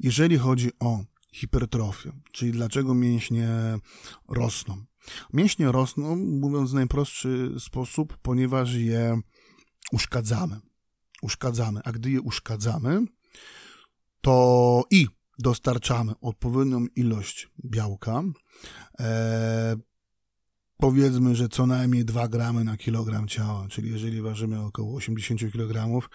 [0.00, 3.48] Jeżeli chodzi o hipertrofię, czyli dlaczego mięśnie
[4.28, 4.84] rosną?
[5.32, 9.20] Mięśnie rosną, mówiąc w najprostszy sposób, ponieważ je
[9.92, 10.60] uszkadzamy.
[11.22, 13.04] Uszkadzamy, a gdy je uszkadzamy,
[14.20, 15.06] to i
[15.38, 18.22] dostarczamy odpowiednią ilość białka.
[19.00, 19.76] E,
[20.76, 26.08] powiedzmy, że co najmniej 2 gramy na kilogram ciała, czyli jeżeli ważymy około 80 kg,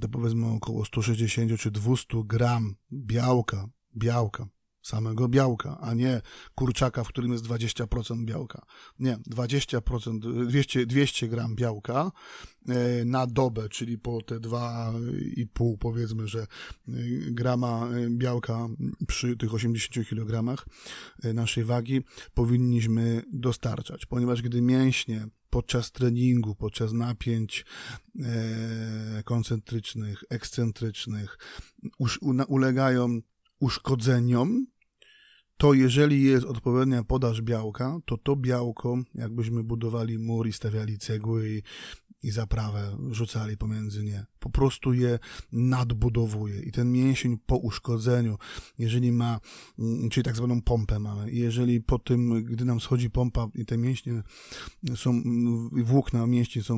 [0.00, 4.48] to powiedzmy około 160 czy 200 gram białka, białka
[4.82, 6.20] samego białka, a nie
[6.54, 8.62] kurczaka, w którym jest 20% białka.
[8.98, 12.12] Nie, 20%, 200, 200 gram białka
[12.68, 16.46] e, na dobę, czyli po te 2,5 powiedzmy, że e,
[17.30, 18.68] grama e, białka
[19.06, 20.64] przy tych 80 kg
[21.34, 22.00] naszej wagi
[22.34, 27.64] powinniśmy dostarczać, ponieważ gdy mięśnie podczas treningu, podczas napięć
[29.24, 31.38] koncentrycznych, ekscentrycznych
[32.48, 33.20] ulegają
[33.60, 34.66] uszkodzeniom,
[35.56, 41.48] to jeżeli jest odpowiednia podaż białka, to to białko, jakbyśmy budowali mur i stawiali cegły
[41.48, 41.62] i
[42.22, 44.26] i zaprawę rzucali pomiędzy nie.
[44.38, 45.18] Po prostu je
[45.52, 48.38] nadbudowuje i ten mięsień po uszkodzeniu,
[48.78, 49.40] jeżeli ma,
[49.78, 53.66] mm, czyli tak zwaną pompę mamy, i jeżeli po tym, gdy nam schodzi pompa i
[53.66, 54.22] te mięśnie
[54.96, 56.76] są, mm, włókna mięśni są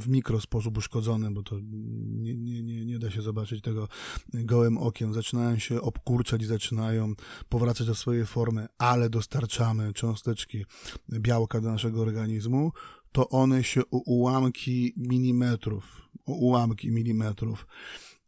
[0.00, 3.88] w mikro sposób uszkodzone, bo to nie, nie, nie, nie da się zobaczyć tego
[4.34, 7.14] gołym okiem, zaczynają się obkurczać, zaczynają
[7.48, 10.64] powracać do swojej formy, ale dostarczamy cząsteczki
[11.12, 12.72] białka do naszego organizmu,
[13.12, 17.66] to one się o ułamki milimetrów, o ułamki milimetrów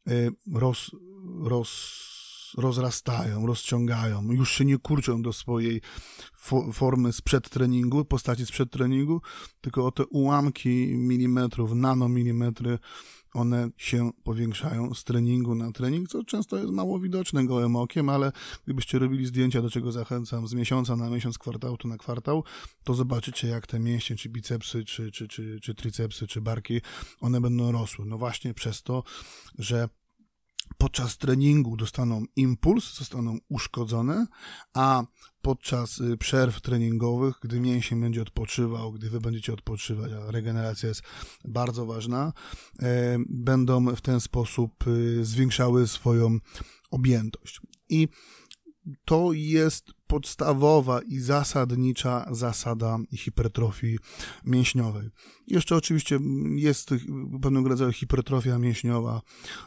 [0.08, 0.90] y, roz,
[1.40, 2.14] roz,
[2.56, 5.80] rozrastają, rozciągają, już się nie kurczą do swojej
[6.72, 9.20] formy sprzed treningu, postaci sprzed treningu,
[9.60, 12.78] tylko o te ułamki milimetrów, nanomilimetry
[13.34, 18.32] one się powiększają z treningu na trening, co często jest mało widoczne gołym okiem, ale
[18.64, 22.44] gdybyście robili zdjęcia, do czego zachęcam, z miesiąca na miesiąc, kwartału na kwartał,
[22.84, 26.80] to zobaczycie, jak te mięśnie, czy bicepsy, czy, czy, czy, czy tricepsy, czy barki,
[27.20, 28.04] one będą rosły.
[28.06, 29.02] No właśnie przez to,
[29.58, 29.88] że
[30.78, 34.26] podczas treningu dostaną impuls, zostaną uszkodzone,
[34.74, 35.04] a
[35.42, 41.02] podczas y, przerw treningowych, gdy mięsień będzie odpoczywał, gdy wy będziecie odpoczywać, a regeneracja jest
[41.44, 42.32] bardzo ważna,
[42.82, 46.38] e, będą w ten sposób y, zwiększały swoją
[46.90, 47.60] objętość.
[47.88, 48.08] I
[49.04, 53.98] to jest podstawowa i zasadnicza zasada hipertrofii
[54.44, 55.10] mięśniowej.
[55.46, 56.18] Jeszcze oczywiście
[56.54, 56.90] jest
[57.42, 59.22] pewnego rodzaju hipertrofia mięśniowa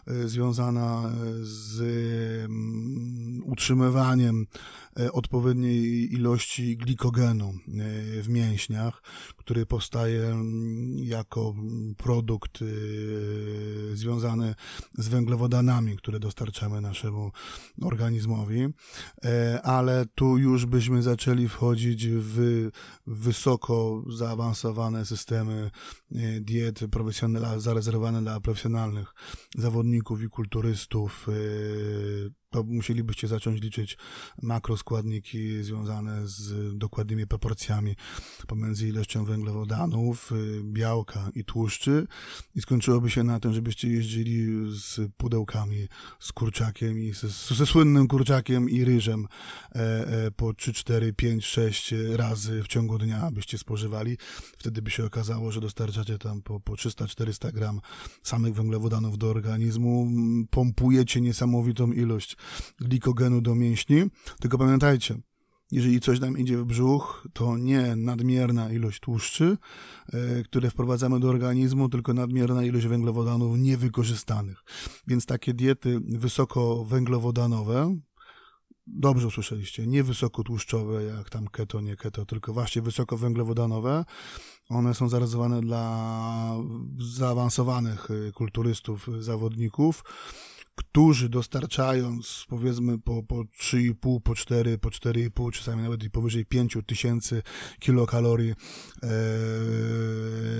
[0.07, 1.11] e, związana
[1.41, 1.81] z
[2.45, 4.47] mm, utrzymywaniem
[4.99, 7.53] e, odpowiedniej ilości glikogenu e,
[8.21, 9.01] w mięśniach,
[9.37, 11.55] który powstaje mm, jako
[11.97, 12.59] produkt
[13.93, 14.55] związany
[14.97, 17.31] z węglowodanami, które dostarczamy naszemu
[17.81, 18.67] organizmowi,
[19.63, 22.69] ale tu już byśmy zaczęli wchodzić w
[23.07, 25.66] wysoko zaawansowane systemy e,
[26.41, 29.13] diet profesjonalnych, zarezerwowane dla profesjonalnych
[29.58, 31.34] zawodników i kulturystów, e,
[32.57, 33.97] to musielibyście zacząć liczyć
[34.41, 37.95] makroskładniki związane z dokładnymi proporcjami
[38.47, 42.07] pomiędzy ilością węglowodanów, y, białka i tłuszczy
[42.55, 44.47] i skończyłoby się na tym, żebyście jeździli
[44.79, 45.87] z pudełkami,
[46.19, 49.27] z kurczakiem i ze, ze słynnym kurczakiem i ryżem
[49.75, 49.79] e,
[50.25, 54.17] e, po 3, 4, 5, 6 razy w ciągu dnia byście spożywali.
[54.57, 57.81] Wtedy by się okazało, że dostarczacie tam po, po 300-400 gram
[58.23, 60.07] samych węglowodanów do organizmu,
[60.49, 62.37] pompujecie niesamowitą ilość
[62.79, 64.03] glikogenu do mięśni.
[64.39, 65.17] Tylko pamiętajcie,
[65.71, 69.57] jeżeli coś nam idzie w brzuch, to nie nadmierna ilość tłuszczy,
[70.13, 74.63] e, które wprowadzamy do organizmu, tylko nadmierna ilość węglowodanów niewykorzystanych.
[75.07, 77.97] Więc takie diety wysokowęglowodanowe,
[78.88, 84.05] dobrze usłyszeliście, nie wysokotłuszczowe, jak tam keto, nie keto, tylko właśnie wysokowęglowodanowe,
[84.69, 86.55] one są zarezerwowane dla
[86.99, 90.03] zaawansowanych e, kulturystów, zawodników,
[90.77, 96.77] którzy dostarczając powiedzmy po, po 3,5, po 4, po 4,5, czasami nawet i powyżej 5
[96.87, 97.43] tysięcy
[97.79, 98.53] kilokalorii
[99.03, 99.07] e,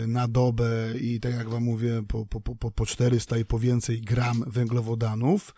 [0.08, 4.02] na dobę i tak jak wam mówię, po, po, po, po 400 i po więcej
[4.02, 5.56] gram węglowodanów,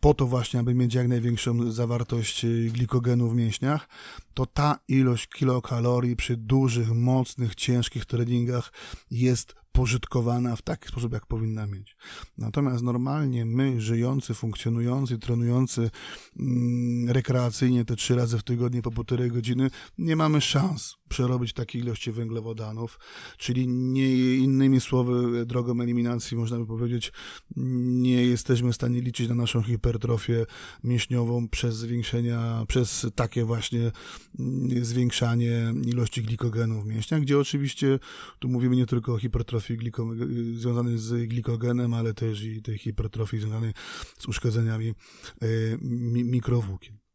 [0.00, 3.88] po to właśnie, aby mieć jak największą zawartość glikogenu w mięśniach,
[4.34, 8.72] to ta ilość kilokalorii przy dużych, mocnych, ciężkich treningach
[9.10, 11.96] jest pożytkowana w taki sposób, jak powinna mieć.
[12.38, 15.90] Natomiast normalnie my, żyjący, funkcjonujący, trenujący
[16.38, 21.82] mm, rekreacyjnie te trzy razy w tygodniu po półtorej godziny, nie mamy szans przerobić takiej
[21.82, 22.98] ilości węglowodanów,
[23.38, 27.12] czyli nie innymi słowy, drogą eliminacji można by powiedzieć,
[27.56, 30.46] nie jesteśmy w stanie liczyć na naszą hipertrofię
[30.84, 33.92] mięśniową przez zwiększenia, przez takie właśnie
[34.38, 37.98] mm, zwiększanie ilości glikogenu w mięśniach, gdzie oczywiście
[38.38, 40.10] tu mówimy nie tylko o hipertrofii gliko,
[40.54, 43.72] związanej z glikogenem, ale też i tej hipertrofii związanej
[44.18, 44.94] z uszkodzeniami
[45.42, 45.78] y,
[46.24, 47.07] mikrowłókien.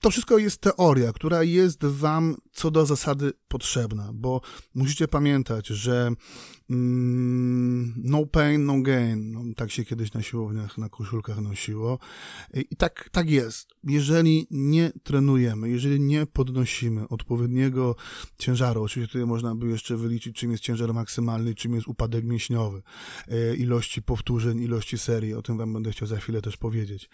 [0.00, 4.40] To wszystko jest teoria, która jest Wam co do zasady potrzebna, bo
[4.74, 6.10] musicie pamiętać, że
[6.68, 11.98] no pain, no gain, no, tak się kiedyś na siłowniach, na koszulkach nosiło
[12.54, 13.68] i tak, tak jest.
[13.84, 17.96] Jeżeli nie trenujemy, jeżeli nie podnosimy odpowiedniego
[18.38, 22.82] ciężaru, oczywiście tutaj można by jeszcze wyliczyć, czym jest ciężar maksymalny, czym jest upadek mięśniowy,
[23.28, 27.10] e, ilości powtórzeń, ilości serii, o tym wam będę chciał za chwilę też powiedzieć.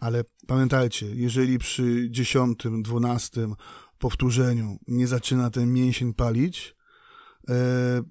[0.00, 3.54] Ale pamiętajcie, jeżeli przy dziesiątym, dwunastym
[3.98, 6.76] powtórzeniu nie zaczyna ten mięsień palić,
[7.48, 8.02] e,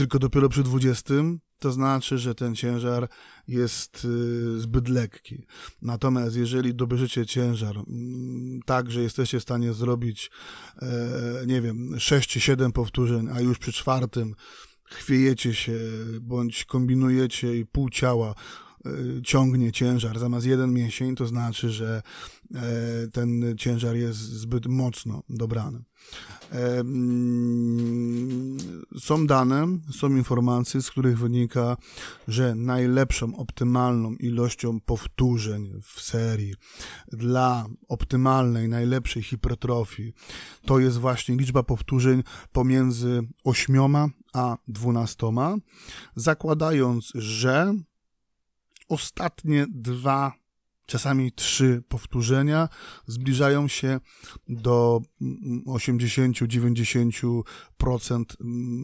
[0.00, 3.08] tylko dopiero przy dwudziestym, to znaczy, że ten ciężar
[3.48, 5.46] jest y, zbyt lekki.
[5.82, 10.30] Natomiast jeżeli dobierzecie ciężar mm, tak, że jesteście w stanie zrobić,
[10.82, 14.34] e, nie wiem, 6 czy 7 powtórzeń, a już przy czwartym
[14.84, 15.78] chwiejecie się
[16.20, 18.34] bądź kombinujecie i pół ciała
[18.86, 18.90] e,
[19.22, 22.02] ciągnie ciężar zamiast jeden mięsień, to znaczy, że
[22.54, 22.60] e,
[23.12, 25.82] ten ciężar jest zbyt mocno dobrany.
[29.00, 31.76] Są dane, są informacje, z których wynika,
[32.28, 36.54] że najlepszą, optymalną ilością powtórzeń w serii
[37.12, 40.12] dla optymalnej, najlepszej hipertrofii
[40.66, 43.76] to jest właśnie liczba powtórzeń pomiędzy 8
[44.32, 45.26] a 12,
[46.16, 47.74] zakładając, że
[48.88, 50.39] ostatnie dwa
[50.90, 52.68] czasami trzy powtórzenia
[53.06, 54.00] zbliżają się
[54.48, 55.00] do
[55.66, 58.24] 80-90%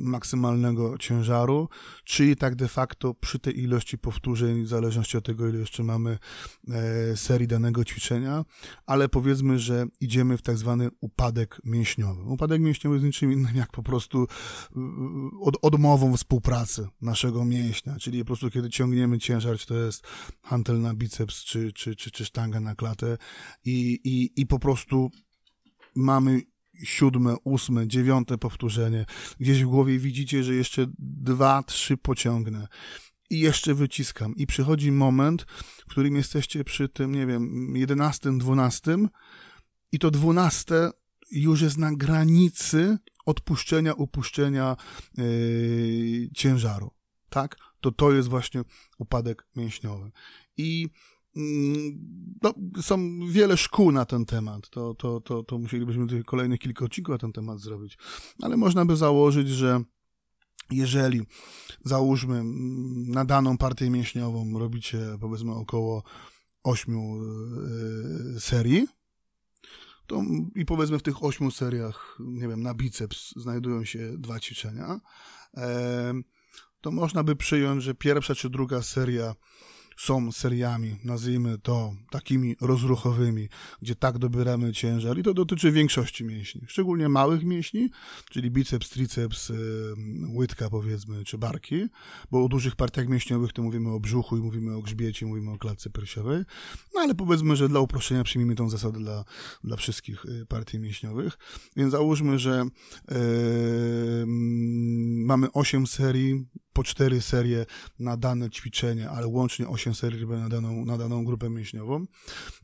[0.03, 1.69] maksymalnego ciężaru,
[2.05, 6.19] czyli tak de facto przy tej ilości powtórzeń, w zależności od tego, ile jeszcze mamy
[6.69, 8.45] e, serii danego ćwiczenia,
[8.87, 12.23] ale powiedzmy, że idziemy w tak zwany upadek mięśniowy.
[12.23, 14.27] Upadek mięśniowy jest niczym innym jak po prostu e,
[15.41, 20.07] od, odmową współpracy naszego mięśnia, czyli po prostu kiedy ciągniemy ciężar, czy to jest
[20.43, 23.19] hantel na biceps, czy, czy, czy, czy sztanga na klatę
[23.65, 25.11] i, i, i po prostu
[25.95, 26.41] mamy
[26.85, 29.07] siódme, ósme, dziewiąte powtórzenie.
[29.41, 32.69] Gdzieś w głowie widzicie, że jeszcze dwa, trzy pociągnę
[33.31, 34.37] i jeszcze wyciskam.
[34.37, 35.43] I przychodzi moment,
[35.79, 39.09] w którym jesteście przy tym, nie wiem, jedenastym, dwunastym
[39.93, 40.91] i to dwunaste
[41.31, 44.77] już jest na granicy odpuszczenia, upuszczenia
[45.19, 46.91] yy, ciężaru.
[47.29, 47.57] Tak?
[47.81, 48.63] To to jest właśnie
[48.99, 50.11] upadek mięśniowy.
[50.57, 50.89] I
[52.43, 54.71] no, są wiele szkół na ten temat.
[54.71, 57.99] To, to, to, to musielibyśmy tutaj kolejnych kilka odcinków na ten temat zrobić.
[58.43, 59.81] Ale można by założyć, że
[60.71, 61.23] jeżeli
[61.85, 66.03] załóżmy mm, na daną partię mięśniową robicie powiedzmy około
[66.63, 66.95] 8
[68.35, 68.87] yy, serii,
[70.07, 70.23] to
[70.55, 75.01] i powiedzmy w tych 8 seriach, nie wiem, na biceps znajdują się dwa ćwiczenia,
[75.55, 75.63] yy,
[76.81, 79.35] to można by przyjąć, że pierwsza czy druga seria
[79.97, 83.49] są seriami, nazwijmy to takimi rozruchowymi,
[83.83, 87.91] gdzie tak dobieramy ciężar i to dotyczy większości mięśni, szczególnie małych mięśni,
[88.31, 89.53] czyli biceps, triceps,
[90.35, 91.87] łydka powiedzmy, czy barki,
[92.31, 95.59] bo o dużych partiach mięśniowych to mówimy o brzuchu i mówimy o grzbiecie, mówimy o
[95.59, 96.43] klatce piersiowej,
[96.95, 99.25] no ale powiedzmy, że dla uproszczenia przyjmijmy tą zasadę dla,
[99.65, 101.39] dla wszystkich y, partii mięśniowych,
[101.77, 102.65] więc załóżmy, że
[103.11, 103.17] yy,
[105.27, 107.67] mamy 8 serii po cztery serie
[107.99, 112.07] na dane ćwiczenie, ale łącznie 8 serii na daną, na daną grupę mięśniową,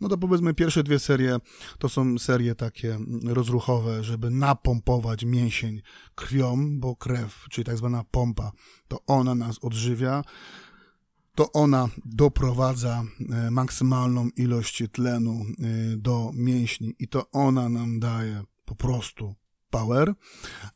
[0.01, 1.37] no to powiedzmy pierwsze dwie serie
[1.79, 5.83] to są serie takie rozruchowe, żeby napompować mięsień
[6.15, 8.53] krwią, bo krew, czyli tak zwana pompa,
[8.89, 10.25] to ona nas odżywia.
[11.35, 18.45] To ona doprowadza e, maksymalną ilość tlenu e, do mięśni i to ona nam daje
[18.65, 19.35] po prostu
[19.73, 20.15] power,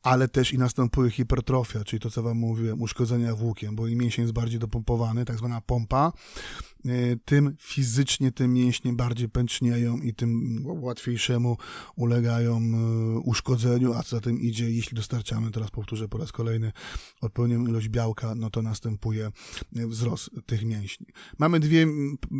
[0.02, 4.22] ale też i następuje hipertrofia, czyli to, co wam mówiłem, uszkodzenia włókien, bo im mięsień
[4.22, 6.12] jest bardziej dopompowany, tak zwana pompa,
[7.24, 11.56] tym fizycznie te mięśnie bardziej pęcznieją i tym łatwiejszemu
[11.96, 16.72] ulegają e, uszkodzeniu, a co za tym idzie, jeśli dostarczamy, teraz powtórzę po raz kolejny,
[17.20, 19.26] odpowiednią ilość białka, no to następuje
[19.76, 21.06] e, wzrost tych mięśni.
[21.38, 21.86] Mamy dwie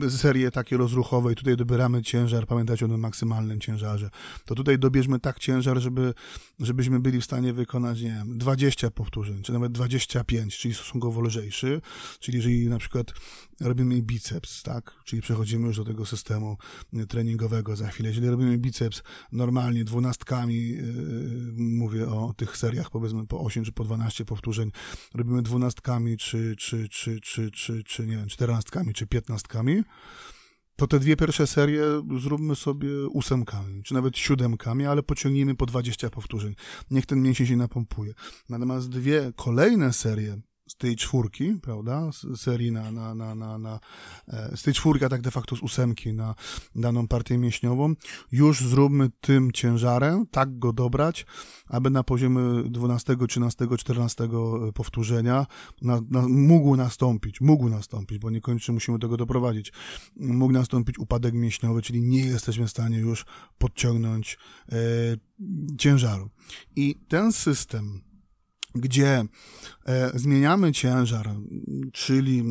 [0.09, 4.11] serie takie rozruchowe i tutaj dobieramy ciężar, pamiętajcie o tym maksymalnym ciężarze.
[4.45, 6.15] To tutaj dobierzmy tak ciężar, żeby,
[6.59, 11.81] żebyśmy byli w stanie wykonać, nie wiem, 20 powtórzeń, czy nawet 25, czyli stosunkowo lżejszy,
[12.21, 13.13] czyli jeżeli na przykład
[13.61, 14.95] robimy biceps, tak?
[15.05, 16.57] Czyli przechodzimy już do tego systemu
[16.95, 18.09] y, treningowego za chwilę.
[18.09, 20.83] Jeżeli robimy biceps normalnie dwunastkami, yy,
[21.57, 24.71] mówię o tych seriach powiedzmy po 8 czy po 12 powtórzeń,
[25.15, 29.83] robimy dwunastkami, czy, czy, czy, czy, czy, czy nie wiem, czternastkami, czy piętnastkami,
[30.77, 31.83] to te dwie pierwsze serie
[32.19, 36.55] zróbmy sobie ósemkami, czy nawet siódemkami, ale pociągnijmy po 20 powtórzeń.
[36.91, 38.13] Niech ten mięsień się napompuje.
[38.49, 43.81] Natomiast dwie kolejne serie z tej czwórki, prawda, z serii na, na, na, na, na
[44.55, 46.35] z tej czwórki, a tak de facto z ósemki na
[46.75, 47.95] daną partię mięśniową,
[48.33, 51.27] już zróbmy tym ciężarem, tak go dobrać,
[51.69, 54.29] aby na poziomie 12, 13, 14
[54.75, 55.47] powtórzenia
[55.83, 59.73] na, na, mógł nastąpić, mógł nastąpić, bo niekoniecznie musimy tego doprowadzić,
[60.17, 63.25] mógł nastąpić upadek mięśniowy, czyli nie jesteśmy w stanie już
[63.59, 64.39] podciągnąć
[64.69, 64.77] e,
[65.79, 66.31] ciężaru.
[66.77, 68.01] I ten system
[68.77, 69.25] gdzie
[69.87, 71.31] e, zmieniamy ciężar,
[71.93, 72.43] czyli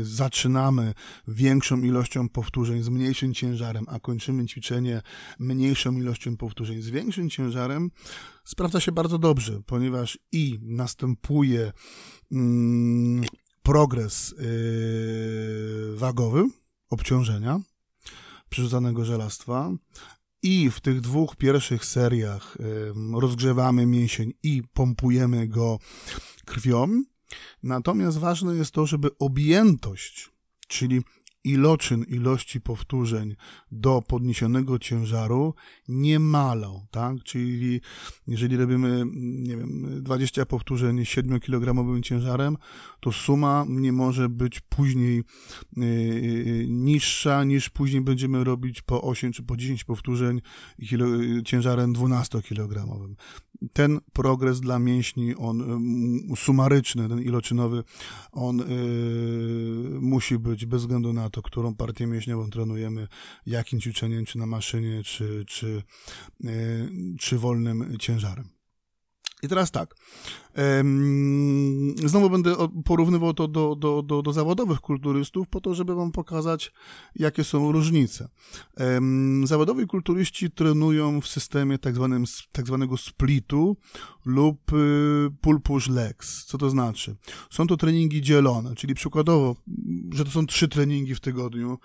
[0.00, 0.94] y, zaczynamy
[1.28, 5.02] większą ilością powtórzeń z mniejszym ciężarem, a kończymy ćwiczenie
[5.38, 7.90] mniejszą ilością powtórzeń z większym ciężarem,
[8.44, 11.72] sprawdza się bardzo dobrze, ponieważ i następuje
[12.32, 13.24] mm,
[13.62, 16.44] progres y, wagowy
[16.90, 17.60] obciążenia
[18.48, 19.70] przerzucanego żelastwa,
[20.42, 22.58] i w tych dwóch pierwszych seriach
[23.14, 25.78] rozgrzewamy mięsień i pompujemy go
[26.44, 27.02] krwią.
[27.62, 30.30] Natomiast ważne jest to, żeby objętość,
[30.68, 31.02] czyli
[31.44, 33.36] iloczyn ilości powtórzeń
[33.72, 35.54] do podniesionego ciężaru
[35.88, 37.22] nie malał, tak?
[37.22, 37.80] Czyli
[38.26, 42.56] jeżeli robimy, nie wiem, 20 powtórzeń 7-kilogramowym ciężarem,
[43.00, 45.22] to suma nie może być później
[45.76, 50.40] yy, niższa niż później będziemy robić po 8 czy po 10 powtórzeń
[51.44, 53.14] ciężarem 12-kilogramowym.
[53.72, 55.58] Ten progres dla mięśni, on
[56.28, 57.84] yy, sumaryczny, ten iloczynowy,
[58.32, 58.62] on
[60.00, 63.08] musi być bez względu na to, którą partię mięśniową trenujemy,
[63.46, 65.82] jakim ćwiczeniem, czy na maszynie, czy, czy,
[66.44, 66.50] e,
[67.18, 68.61] czy wolnym ciężarem.
[69.42, 69.94] I teraz tak.
[72.04, 76.72] Znowu będę porównywał to do, do, do, do zawodowych kulturystów, po to, żeby Wam pokazać,
[77.16, 78.28] jakie są różnice.
[79.44, 83.76] Zawodowi kulturyści trenują w systemie tak, zwanym, tak zwanego splitu
[84.24, 86.44] lub y, pull push legs.
[86.44, 87.16] Co to znaczy?
[87.50, 89.56] Są to treningi dzielone, czyli przykładowo,
[90.12, 91.78] że to są trzy treningi w tygodniu,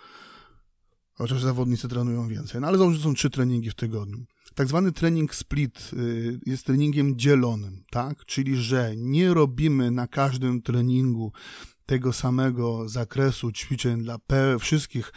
[1.14, 4.26] chociaż zawodnicy trenują więcej, no ale załóżmy, że są trzy treningi w tygodniu.
[4.58, 8.26] Tak zwany trening split y, jest treningiem dzielonym, tak?
[8.26, 11.32] Czyli, że nie robimy na każdym treningu
[11.86, 14.18] tego samego zakresu ćwiczeń dla
[14.60, 15.14] wszystkich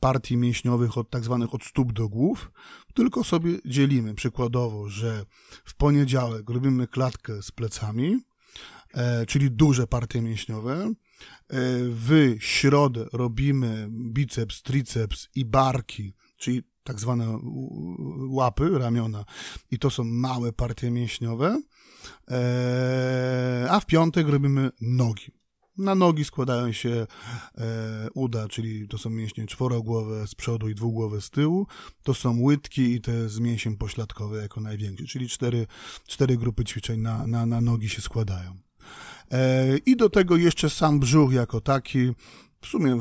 [0.00, 2.52] partii mięśniowych od tak zwanych od stóp do głów,
[2.94, 5.24] tylko sobie dzielimy przykładowo, że
[5.64, 8.20] w poniedziałek robimy klatkę z plecami,
[8.94, 10.92] e, czyli duże partie mięśniowe, e,
[11.88, 17.38] w środę robimy biceps, triceps i barki, czyli tak zwane
[18.28, 19.24] łapy, ramiona
[19.70, 21.62] i to są małe partie mięśniowe,
[22.30, 25.32] e, a w piątek robimy nogi.
[25.78, 27.06] Na nogi składają się
[27.58, 31.66] e, uda, czyli to są mięśnie czworogłowe z przodu i dwugłowe z tyłu.
[32.02, 35.66] To są łydki i te z mięsiem pośladkowe jako największe, czyli cztery,
[36.06, 38.56] cztery grupy ćwiczeń na, na, na nogi się składają.
[39.30, 42.10] E, I do tego jeszcze sam brzuch jako taki,
[42.62, 43.00] w sumie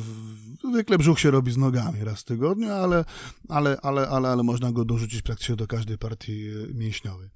[0.69, 3.05] zwykle brzuch się robi z nogami raz w tygodniu, ale,
[3.49, 7.29] ale, ale, ale, ale można go dorzucić praktycznie do każdej partii e, mięśniowej.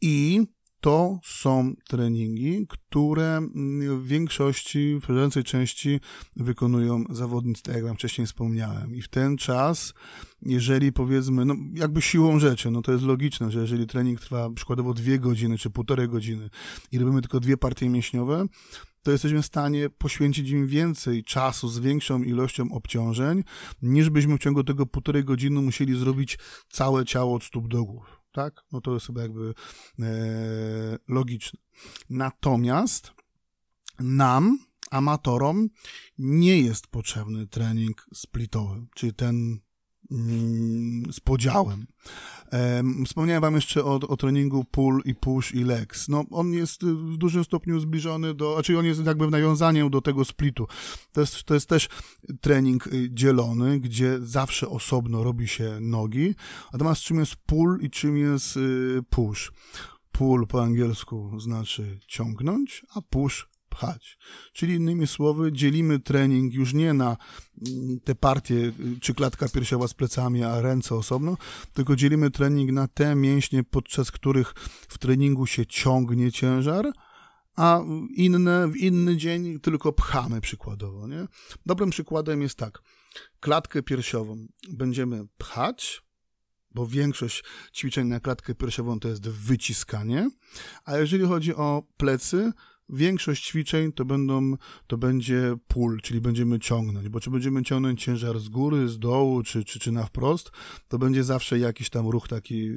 [0.00, 0.46] I
[0.80, 3.48] to są treningi, które
[3.98, 6.00] w większości, w przeważającej części
[6.36, 8.94] wykonują zawodnicy, tak jak wam wcześniej wspomniałem.
[8.94, 9.94] I w ten czas,
[10.42, 14.94] jeżeli powiedzmy, no jakby siłą rzeczy, no to jest logiczne, że jeżeli trening trwa przykładowo
[14.94, 16.50] dwie godziny czy półtorej godziny
[16.92, 18.46] i robimy tylko dwie partie mięśniowe,
[19.06, 23.44] to jesteśmy w stanie poświęcić im więcej czasu z większą ilością obciążeń,
[23.82, 26.38] niż byśmy w ciągu tego półtorej godziny musieli zrobić
[26.68, 28.20] całe ciało od stóp do głów.
[28.32, 28.64] Tak?
[28.72, 29.54] No to jest chyba jakby
[29.98, 30.04] e,
[31.08, 31.60] logiczne.
[32.10, 33.12] Natomiast
[33.98, 34.58] nam,
[34.90, 35.68] amatorom,
[36.18, 39.58] nie jest potrzebny trening splitowy, czyli ten
[41.12, 41.86] z podziałem.
[43.06, 46.08] Wspomniałem wam jeszcze o, o treningu pull i push i legs.
[46.08, 50.00] No, on jest w dużym stopniu zbliżony do, znaczy on jest jakby w nawiązaniu do
[50.00, 50.66] tego splitu.
[51.12, 51.88] To jest, to jest też
[52.40, 56.34] trening y, dzielony, gdzie zawsze osobno robi się nogi.
[56.72, 59.52] Natomiast czym jest pull i czym jest y, push?
[60.12, 64.18] Pull po angielsku znaczy ciągnąć, a push pchać.
[64.52, 67.16] Czyli innymi słowy, dzielimy trening już nie na
[67.66, 71.36] mm, te partie, czy klatka piersiowa z plecami, a ręce osobno,
[71.72, 74.54] tylko dzielimy trening na te mięśnie, podczas których
[74.88, 76.92] w treningu się ciągnie ciężar,
[77.56, 77.80] a
[78.14, 81.08] inne, w inny dzień tylko pchamy przykładowo.
[81.08, 81.26] Nie?
[81.66, 82.82] Dobrym przykładem jest tak,
[83.40, 86.02] klatkę piersiową będziemy pchać,
[86.70, 90.30] bo większość ćwiczeń na klatkę piersiową to jest wyciskanie,
[90.84, 92.52] a jeżeli chodzi o plecy,
[92.88, 94.56] Większość ćwiczeń to będą,
[94.86, 99.42] to będzie pull, czyli będziemy ciągnąć, bo czy będziemy ciągnąć ciężar z góry, z dołu,
[99.42, 100.50] czy, czy, czy na wprost,
[100.88, 102.70] to będzie zawsze jakiś tam ruch taki,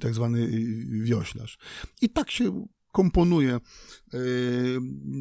[0.00, 0.48] tak zwany
[1.02, 1.58] wioślarz.
[2.02, 2.66] I tak się
[2.98, 3.60] komponuję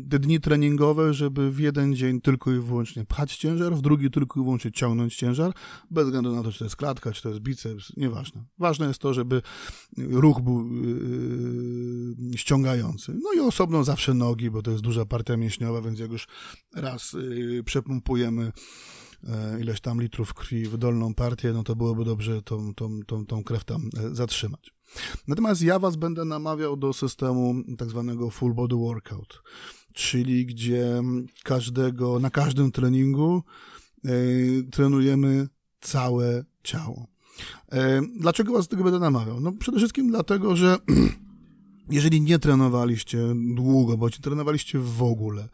[0.10, 4.40] te dni treningowe, żeby w jeden dzień tylko i wyłącznie pchać ciężar, w drugi tylko
[4.40, 5.52] i wyłącznie ciągnąć ciężar,
[5.92, 8.44] bez względu na to, czy to jest klatka, czy to jest biceps, nieważne.
[8.58, 9.42] Ważne jest to, żeby
[9.98, 13.14] ruch był yy, ściągający.
[13.24, 16.28] No i osobno zawsze nogi, bo to jest duża partia mięśniowa, więc jak już
[16.76, 17.16] raz
[17.66, 18.52] przepompujemy
[19.62, 23.44] ileś tam litrów krwi w dolną partię, no to byłoby dobrze tą, tą, tą, tą
[23.44, 24.77] krew tam e, zatrzymać.
[25.28, 29.44] Natomiast ja was będę namawiał do systemu tak zwanego full body workout,
[29.94, 31.02] czyli gdzie
[31.44, 33.44] każdego, na każdym treningu
[34.04, 34.12] yy,
[34.72, 35.48] trenujemy
[35.82, 37.08] całe ciało.
[37.72, 37.80] Yy,
[38.20, 39.40] dlaczego was do tego będę namawiał?
[39.40, 40.78] No przede wszystkim dlatego, że
[41.90, 43.20] jeżeli nie trenowaliście
[43.56, 45.50] długo, bądź trenowaliście w ogóle,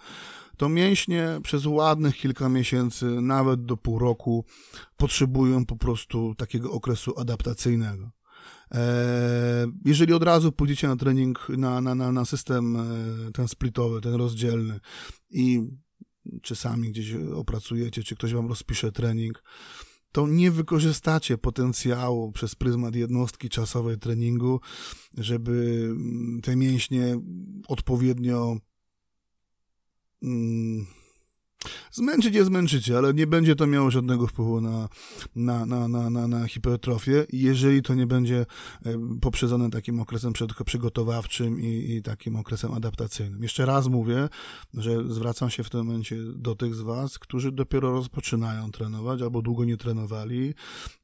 [0.58, 4.46] to mięśnie przez ładnych kilka miesięcy, nawet do pół roku,
[4.98, 8.12] potrzebują po prostu takiego okresu adaptacyjnego.
[8.74, 14.02] E, jeżeli od razu pójdziecie na trening, na, na, na, na system e, ten splitowy,
[14.02, 14.80] ten rozdzielny
[15.32, 15.62] i
[16.42, 19.44] czy sami gdzieś opracujecie, czy ktoś wam rozpisze trening,
[20.12, 24.62] to nie wykorzystacie potencjału przez pryzmat jednostki czasowej treningu,
[25.18, 25.90] żeby
[26.44, 27.20] te mięśnie
[27.68, 28.58] odpowiednio.
[30.24, 30.86] Mm,
[31.96, 34.90] Zmęczyć je zmęczycie, ale nie będzie to miało żadnego wpływu na,
[35.36, 38.46] na, na, na, na, na hipertrofię, jeżeli to nie będzie
[39.22, 40.34] poprzedzone takim okresem
[40.66, 43.44] przygotowawczym i, i takim okresem adaptacyjnym.
[43.44, 44.30] Jeszcze raz mówię,
[44.74, 49.42] że zwracam się w tym momencie do tych z Was, którzy dopiero rozpoczynają trenować, albo
[49.42, 50.54] długo nie trenowali,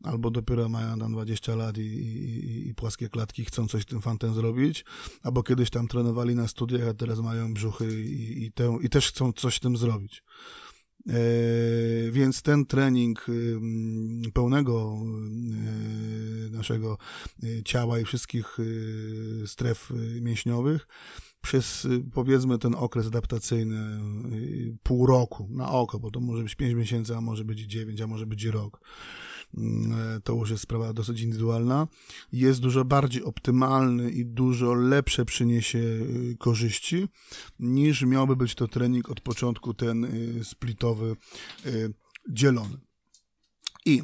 [0.03, 4.33] albo dopiero mają tam 20 lat i, i, i płaskie klatki, chcą coś tym fantem
[4.33, 4.85] zrobić,
[5.23, 9.07] albo kiedyś tam trenowali na studiach, a teraz mają brzuchy i, i, te, i też
[9.07, 10.23] chcą coś z tym zrobić.
[11.07, 13.25] E, więc ten trening
[14.33, 14.97] pełnego
[16.47, 16.97] e, naszego
[17.43, 18.57] e, ciała i wszystkich
[19.45, 19.89] stref
[20.21, 20.87] mięśniowych
[21.41, 23.99] przez powiedzmy ten okres adaptacyjny
[24.83, 28.07] pół roku na oko, bo to może być 5 miesięcy, a może być 9, a
[28.07, 28.81] może być rok.
[28.81, 29.38] Mm,
[30.23, 31.87] to już jest sprawa dosyć indywidualna,
[32.31, 37.07] jest dużo bardziej optymalny i dużo lepsze przyniesie y, korzyści,
[37.59, 41.15] niż miałby być to trening od początku ten y, splitowy
[41.65, 41.93] y,
[42.29, 42.77] dzielony.
[43.85, 44.01] I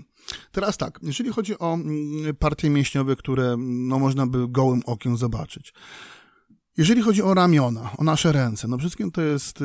[0.51, 5.73] Teraz tak, jeżeli chodzi o mm, partie mięśniowe, które no, można by gołym okiem zobaczyć.
[6.77, 9.59] Jeżeli chodzi o ramiona, o nasze ręce, no wszystkim to jest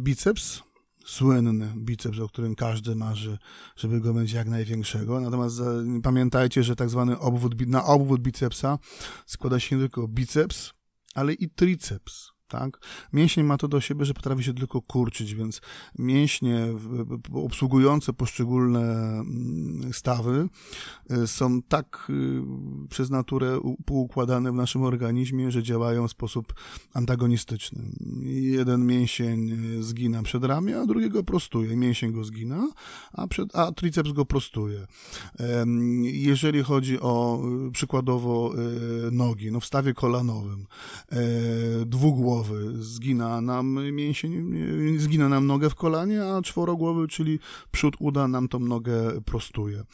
[0.00, 0.62] biceps,
[1.06, 3.38] słynny biceps, o którym każdy marzy,
[3.76, 5.20] żeby go mieć jak największego.
[5.20, 5.60] Natomiast
[6.02, 8.78] pamiętajcie, że tak zwany obwód, na obwód bicepsa
[9.26, 10.72] składa się nie tylko biceps,
[11.14, 12.78] ale i triceps tak?
[13.12, 15.60] Mięsień ma to do siebie, że potrafi się tylko kurczyć, więc
[15.98, 16.66] mięśnie
[17.32, 20.48] obsługujące poszczególne mm, stawy
[21.10, 22.42] y, są tak y,
[22.88, 26.54] przez naturę poukładane w naszym organizmie, że działają w sposób
[26.94, 27.82] antagonistyczny.
[28.26, 31.76] Jeden mięsień y, zgina przed ramię, a drugiego prostuje.
[31.76, 32.68] Mięsień go zgina,
[33.12, 34.86] a, przed, a triceps go prostuje.
[36.02, 37.42] Jeżeli chodzi o
[37.72, 38.54] przykładowo
[39.12, 40.66] nogi, no w stawie kolanowym,
[41.86, 44.54] dwugłowy, czworogłowy zgina nam mięsień,
[44.98, 47.38] zgina nam nogę w kolanie, a czworogłowy, czyli
[47.70, 49.84] przód uda nam tą nogę prostuje.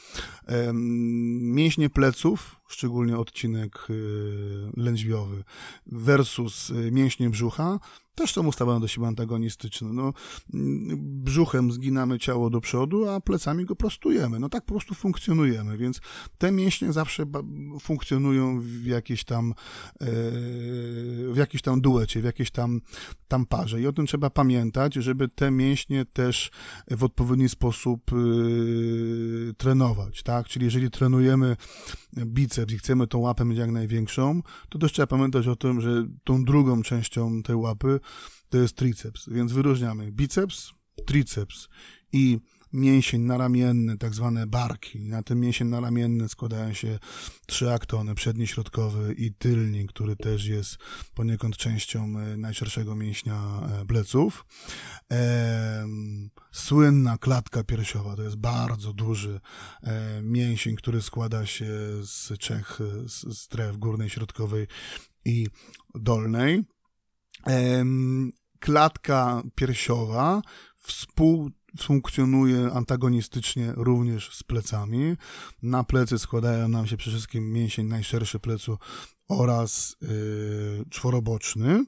[0.72, 5.44] Mięśnie pleców, szczególnie odcinek y, lędźwiowy,
[5.86, 7.78] versus y, mięśnie brzucha,
[8.18, 9.92] też są ustawione do siebie antagonistyczne.
[9.92, 10.12] No,
[10.96, 14.38] brzuchem zginamy ciało do przodu, a plecami go prostujemy.
[14.38, 16.00] No tak po prostu funkcjonujemy, więc
[16.38, 17.24] te mięśnie zawsze
[17.80, 19.54] funkcjonują w jakiejś tam
[20.00, 20.06] e,
[21.32, 22.80] w jakiejś tam duecie, w jakiejś tam,
[23.28, 23.80] tam parze.
[23.80, 26.50] I o tym trzeba pamiętać, żeby te mięśnie też
[26.90, 28.16] w odpowiedni sposób e,
[29.54, 30.48] trenować, tak?
[30.48, 31.56] Czyli jeżeli trenujemy
[32.16, 36.06] biceps i chcemy tą łapę mieć jak największą, to też trzeba pamiętać o tym, że
[36.24, 38.00] tą drugą częścią tej łapy
[38.48, 39.28] to jest triceps.
[39.28, 40.72] Więc wyróżniamy biceps,
[41.06, 41.68] triceps
[42.12, 42.38] i
[42.72, 45.00] mięsień naramienny, tak zwane barki.
[45.00, 46.98] Na ten mięsień naramienny składają się
[47.46, 50.76] trzy aktony, przedni, środkowy i tylni, który też jest
[51.14, 54.44] poniekąd częścią e, najszerszego mięśnia e, pleców.
[55.12, 55.86] E,
[56.52, 59.40] słynna klatka piersiowa to jest bardzo duży
[60.22, 61.66] mięsień, który składa się
[62.02, 62.78] z trzech
[63.32, 64.66] stref górnej, środkowej
[65.24, 65.46] i
[65.94, 66.64] dolnej.
[68.60, 70.42] Klatka piersiowa
[70.76, 75.16] współ funkcjonuje antagonistycznie również z plecami.
[75.62, 78.78] Na plecy składają nam się przede wszystkim mięsień najszerszy plecu
[79.28, 81.84] oraz yy, czworoboczny.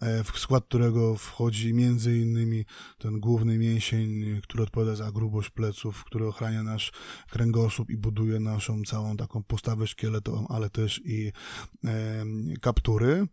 [0.00, 2.64] E, w skład którego wchodzi między innymi
[2.98, 6.92] ten główny mięsień, który odpowiada za grubość pleców, który ochrania nasz
[7.30, 11.32] kręgosłup i buduje naszą całą taką postawę szkieletową, ale też i
[11.84, 12.24] e,
[12.60, 13.26] kaptury.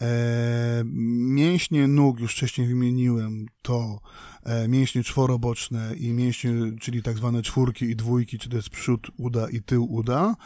[0.00, 4.00] E, mięśnie nóg, już wcześniej wymieniłem, to
[4.42, 9.10] e, mięśnie czworoboczne i mięśnie, czyli tak zwane czwórki i dwójki, czy to jest przód
[9.16, 10.36] uda i tył uda.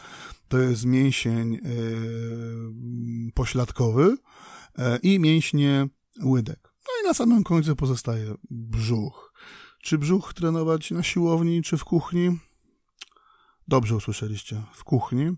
[0.47, 1.59] To jest mięsień e,
[3.33, 4.17] pośladkowy
[5.03, 5.87] i mięśnie
[6.23, 6.73] łydek.
[6.87, 9.33] No i na samym końcu pozostaje brzuch.
[9.81, 12.39] Czy brzuch trenować na siłowni, czy w kuchni?
[13.67, 15.31] Dobrze usłyszeliście, w kuchni.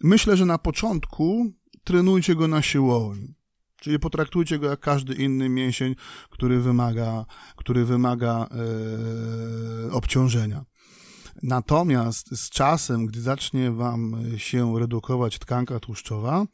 [0.00, 1.52] Myślę, że na początku
[1.84, 3.34] trenujcie go na siłowni.
[3.76, 5.94] Czyli potraktujcie go jak każdy inny mięsień,
[6.30, 7.24] który wymaga,
[7.56, 8.48] który wymaga
[9.86, 10.64] e, obciążenia.
[11.42, 16.46] Natomiast z czasem, gdy zacznie Wam się redukować tkanka tłuszczowa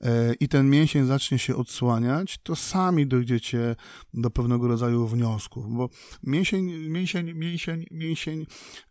[0.00, 3.76] e, i ten mięsień zacznie się odsłaniać, to sami dojdziecie
[4.14, 5.88] do pewnego rodzaju wniosków, bo
[6.22, 8.46] mięsień, mięsień, mięsień, mięsień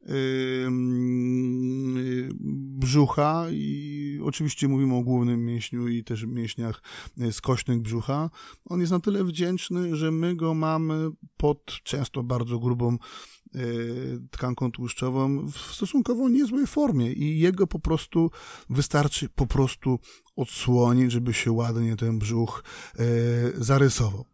[0.05, 0.69] yy,
[2.79, 6.81] brzucha i oczywiście mówimy o głównym mięśniu i też mięśniach
[7.31, 8.29] skośnych brzucha,
[8.65, 12.97] on jest na tyle wdzięczny, że my go mamy pod często bardzo grubą
[14.31, 18.31] tkanką tłuszczową w stosunkowo niezłej formie i jego po prostu
[18.69, 19.99] wystarczy po prostu
[20.35, 22.63] odsłonić, żeby się ładnie ten brzuch
[22.99, 24.25] y, zarysował.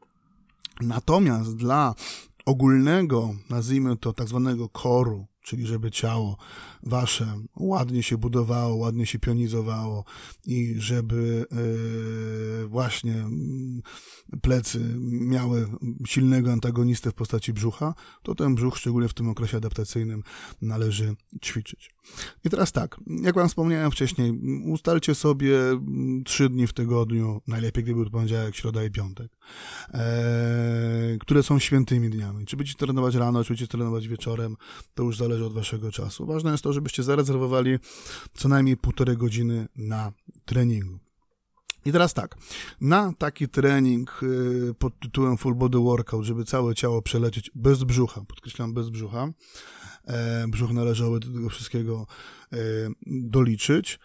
[0.81, 1.95] Natomiast dla
[2.45, 6.37] ogólnego, nazwijmy to tak zwanego koru, czyli żeby ciało
[6.83, 10.03] wasze ładnie się budowało, ładnie się pionizowało
[10.45, 11.45] i żeby
[12.61, 13.81] yy, właśnie mm,
[14.41, 15.67] plecy miały
[16.05, 17.93] silnego antagonistę w postaci brzucha,
[18.23, 20.23] to ten brzuch, szczególnie w tym okresie adaptacyjnym,
[20.61, 21.91] należy ćwiczyć.
[22.45, 27.83] I teraz tak, jak wam wspomniałem wcześniej, ustalcie sobie mm, trzy dni w tygodniu, najlepiej
[27.83, 29.31] gdyby był poniedziałek, środa i piątek,
[29.93, 32.45] e, które są świętymi dniami.
[32.45, 34.55] Czy będziecie trenować rano, czy będziecie trenować wieczorem,
[34.93, 36.25] to już zależy od waszego czasu.
[36.25, 37.79] Ważne jest to, żebyście zarezerwowali
[38.33, 40.11] co najmniej półtorej godziny na
[40.45, 40.99] treningu.
[41.85, 42.35] I teraz tak,
[42.81, 48.21] na taki trening y, pod tytułem Full Body Workout, żeby całe ciało przelecieć bez brzucha,
[48.27, 49.31] podkreślam bez brzucha, e,
[50.47, 52.07] brzuch należały do tego wszystkiego
[52.53, 52.57] e,
[53.07, 53.99] doliczyć.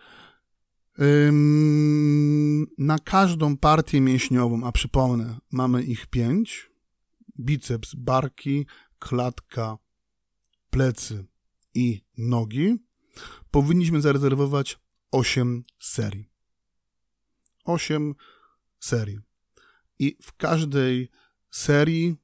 [2.79, 6.71] Na każdą partię mięśniową, a przypomnę, mamy ich pięć,
[7.41, 8.67] biceps, barki,
[8.99, 9.79] klatka,
[10.71, 11.25] plecy
[11.75, 12.77] i nogi,
[13.51, 14.79] powinniśmy zarezerwować
[15.11, 16.31] 8 serii.
[17.65, 18.15] 8
[18.81, 19.19] serii.
[19.99, 21.11] I w każdej
[21.51, 22.17] serii,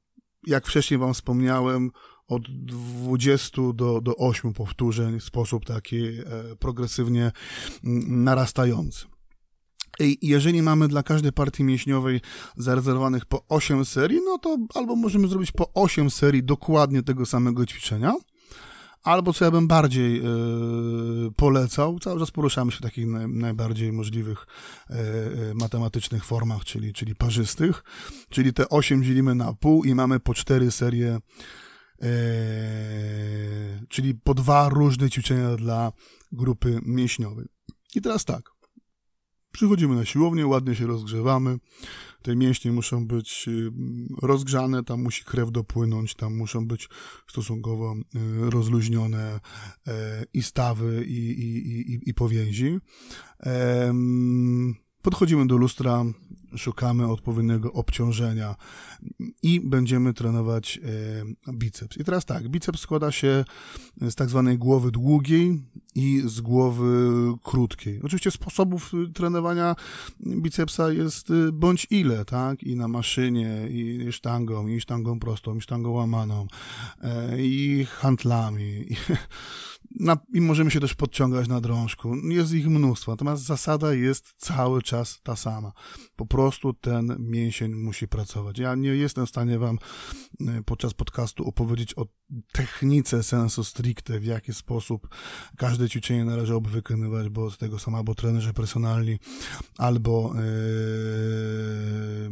[0.47, 1.91] jak wcześniej Wam wspomniałem,
[2.31, 6.23] od 20 do, do 8 powtórzeń w sposób taki e,
[6.59, 7.31] progresywnie
[7.83, 9.05] mm, narastający.
[9.99, 12.21] I jeżeli mamy dla każdej partii mięśniowej
[12.57, 17.65] zarezerwowanych po 8 serii, no to albo możemy zrobić po 8 serii dokładnie tego samego
[17.65, 18.13] ćwiczenia,
[19.03, 20.23] albo co ja bym bardziej e,
[21.35, 24.47] polecał, cały czas poruszamy się w takich naj, najbardziej możliwych
[24.89, 24.95] e,
[25.53, 27.83] matematycznych formach, czyli, czyli parzystych,
[28.29, 31.19] czyli te 8 dzielimy na pół i mamy po 4 serie
[33.89, 35.91] czyli po dwa różne ćwiczenia dla
[36.31, 37.45] grupy mięśniowej.
[37.95, 38.51] I teraz tak.
[39.51, 41.57] Przychodzimy na siłownię, ładnie się rozgrzewamy.
[42.21, 43.71] Te mięśnie muszą być y,
[44.21, 46.89] rozgrzane, tam musi krew dopłynąć, tam muszą być
[47.27, 49.39] stosunkowo y, rozluźnione
[49.87, 52.77] e, i stawy, i, i, i, i powięzi.
[55.01, 56.03] Podchodzimy do lustra,
[56.55, 58.55] szukamy odpowiedniego obciążenia
[59.43, 60.79] i będziemy trenować
[61.47, 61.97] e, biceps.
[61.97, 63.45] I teraz tak, biceps składa się
[64.01, 65.61] z tak zwanej głowy długiej
[65.95, 67.11] i z głowy
[67.43, 68.01] krótkiej.
[68.03, 69.75] Oczywiście sposobów trenowania
[70.19, 72.63] bicepsa jest y, bądź ile, tak?
[72.63, 76.47] I na maszynie, i sztangą, i sztangą prostą, i sztangą łamaną,
[77.01, 78.63] e, i handlami.
[78.63, 78.95] I
[79.99, 82.15] na, i możemy się też podciągać na drążku.
[82.15, 85.71] Jest ich mnóstwo, natomiast zasada jest cały czas ta sama.
[86.15, 88.59] Po prostu ten mięsień musi pracować.
[88.59, 89.79] Ja nie jestem w stanie wam
[90.47, 92.05] e, podczas podcastu opowiedzieć o
[92.51, 95.07] technice sensu stricte, w jaki sposób
[95.57, 99.19] każde ćwiczenie należałoby wykonywać, bo od tego są albo trenerzy personalni,
[99.77, 102.31] albo yy,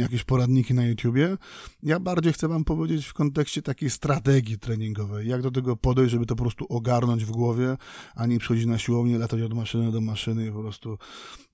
[0.00, 1.36] jakieś poradniki na YouTubie.
[1.82, 6.26] Ja bardziej chcę wam powiedzieć w kontekście takiej strategii treningowej, jak do tego podejść, żeby
[6.26, 7.76] to po prostu prostu ogarnąć w głowie,
[8.14, 10.98] ani przychodzić na siłownię, latać od maszyny do maszyny i po prostu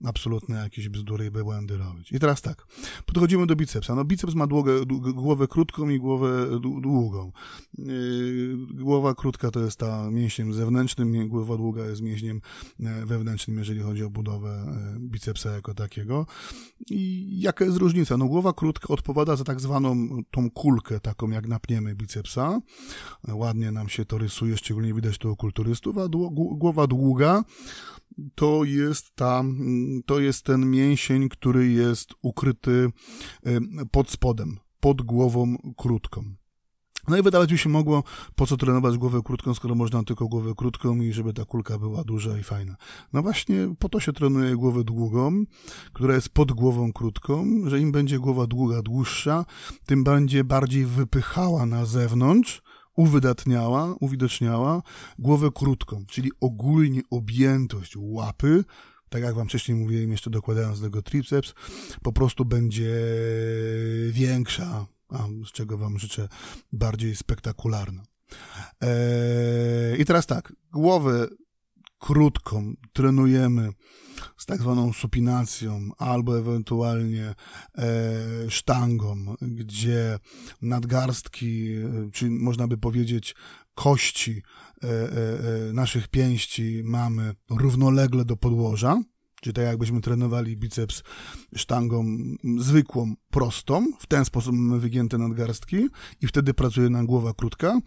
[0.04, 2.12] absolutne jakieś bzdury i błędy robić.
[2.12, 2.66] I teraz tak,
[3.06, 3.94] podchodzimy do bicepsa.
[3.94, 4.72] No biceps ma długę,
[5.14, 7.32] głowę krótką i głowę długą.
[7.78, 12.40] Yy, głowa krótka to jest ta mięśniem zewnętrznym, głowa długa jest mięśniem
[12.80, 16.26] e, wewnętrznym, jeżeli chodzi o budowę e, bicepsa jako takiego.
[16.90, 18.16] I jaka jest różnica?
[18.16, 22.60] No głowa krótka odpowiada za tak zwaną tą kulkę, taką jak napniemy bicepsa.
[23.28, 27.44] Ładnie nam się to rysuje, szczególnie widać to u kulturystów, a głowa długa
[28.34, 29.44] to jest ta,
[30.06, 32.90] to jest ten mięsień, który jest ukryty
[33.90, 36.24] pod spodem, pod głową krótką.
[37.08, 40.52] No i wydawać mi się mogło, po co trenować głowę krótką, skoro można tylko głowę
[40.56, 42.76] krótką i żeby ta kulka była duża i fajna.
[43.12, 45.44] No właśnie po to się trenuje głowę długą,
[45.92, 49.44] która jest pod głową krótką, że im będzie głowa długa, dłuższa,
[49.86, 52.62] tym będzie bardziej wypychała na zewnątrz,
[52.96, 54.82] uwydatniała, uwidoczniała
[55.18, 58.64] głowę krótką, czyli ogólnie objętość łapy,
[59.08, 61.54] tak jak wam wcześniej mówiłem, jeszcze dokładając do tego triceps,
[62.02, 62.94] po prostu będzie
[64.10, 66.28] większa, a z czego wam życzę
[66.72, 68.02] bardziej spektakularna.
[68.80, 71.28] Eee, I teraz tak, głowę
[71.98, 73.70] krótką trenujemy
[74.36, 77.34] z tak zwaną supinacją albo ewentualnie
[77.78, 77.84] e,
[78.48, 80.18] sztangą, gdzie
[80.62, 83.34] nadgarstki, e, czy można by powiedzieć
[83.74, 84.42] kości
[84.82, 89.02] e, e, e naszych pięści mamy równolegle do podłoża
[89.40, 91.02] Czyli tak jakbyśmy trenowali biceps
[91.56, 92.04] sztangą
[92.58, 95.88] zwykłą, prostą, w ten sposób mamy wygięte nadgarstki
[96.20, 97.80] i wtedy pracuje nam głowa krótka,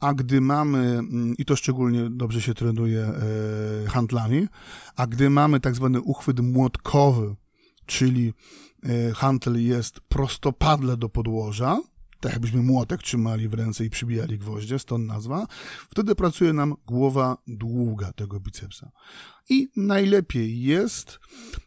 [0.00, 4.46] a gdy mamy, mm, i to szczególnie dobrze się trenuje e, handlami,
[4.96, 7.36] a gdy mamy tak zwany uchwyt młotkowy,
[7.86, 8.32] czyli
[8.82, 11.80] e, jest prostopadle do podłoża,
[12.20, 15.46] tak jakbyśmy młotek trzymali w ręce i przybijali gwoździe, stąd nazwa,
[15.90, 18.90] wtedy pracuje nam głowa długa tego bicepsa.
[19.48, 21.18] I najlepiej jest,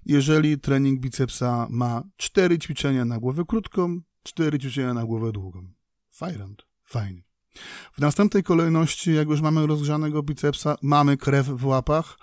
[0.05, 5.67] jeżeli trening bicepsa ma cztery ćwiczenia na głowę krótką, cztery ćwiczenia na głowę długą.
[6.11, 7.23] Fajrant, fajnie.
[7.93, 12.17] W następnej kolejności, jak już mamy rozgrzanego bicepsa, mamy krew w łapach,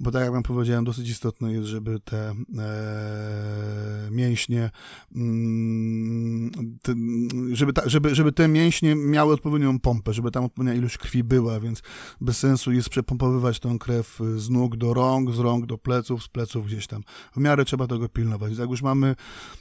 [0.00, 4.70] bo tak jak wam powiedziałem, dosyć istotne jest, żeby te e, mięśnie,
[5.14, 6.50] mm,
[6.82, 6.94] te,
[7.52, 11.60] żeby, ta, żeby, żeby te mięśnie miały odpowiednią pompę, żeby tam odpowiednia ilość krwi była,
[11.60, 11.82] więc
[12.20, 16.28] bez sensu jest przepompowywać tą krew z nóg do rąk, z rąk do pleców, z
[16.28, 17.02] pleców gdzieś tam.
[17.32, 18.58] W miarę trzeba tego pilnować.
[18.58, 19.16] Jak już mamy,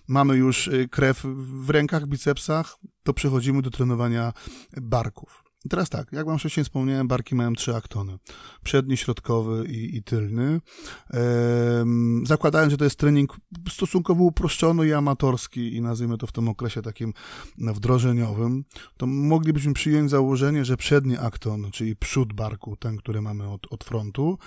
[0.08, 1.26] mamy już y, krew
[1.66, 4.34] w rękach, bicepsach, to przechodzimy do trenowania
[4.82, 5.49] barków.
[5.70, 8.18] Teraz tak, jak wam wcześniej wspomniałem, barki mają trzy aktony.
[8.64, 10.62] Przedni, środkowy i, i tylny.
[11.10, 13.38] Ehm, zakładając, że to jest trening
[13.70, 17.14] stosunkowo uproszczony i amatorski i nazwijmy to w tym okresie takim
[17.58, 18.66] wdrożeniowym,
[18.98, 23.84] to moglibyśmy przyjąć założenie, że przedni akton, czyli przód barku, ten, który mamy od, od
[23.84, 24.38] frontu,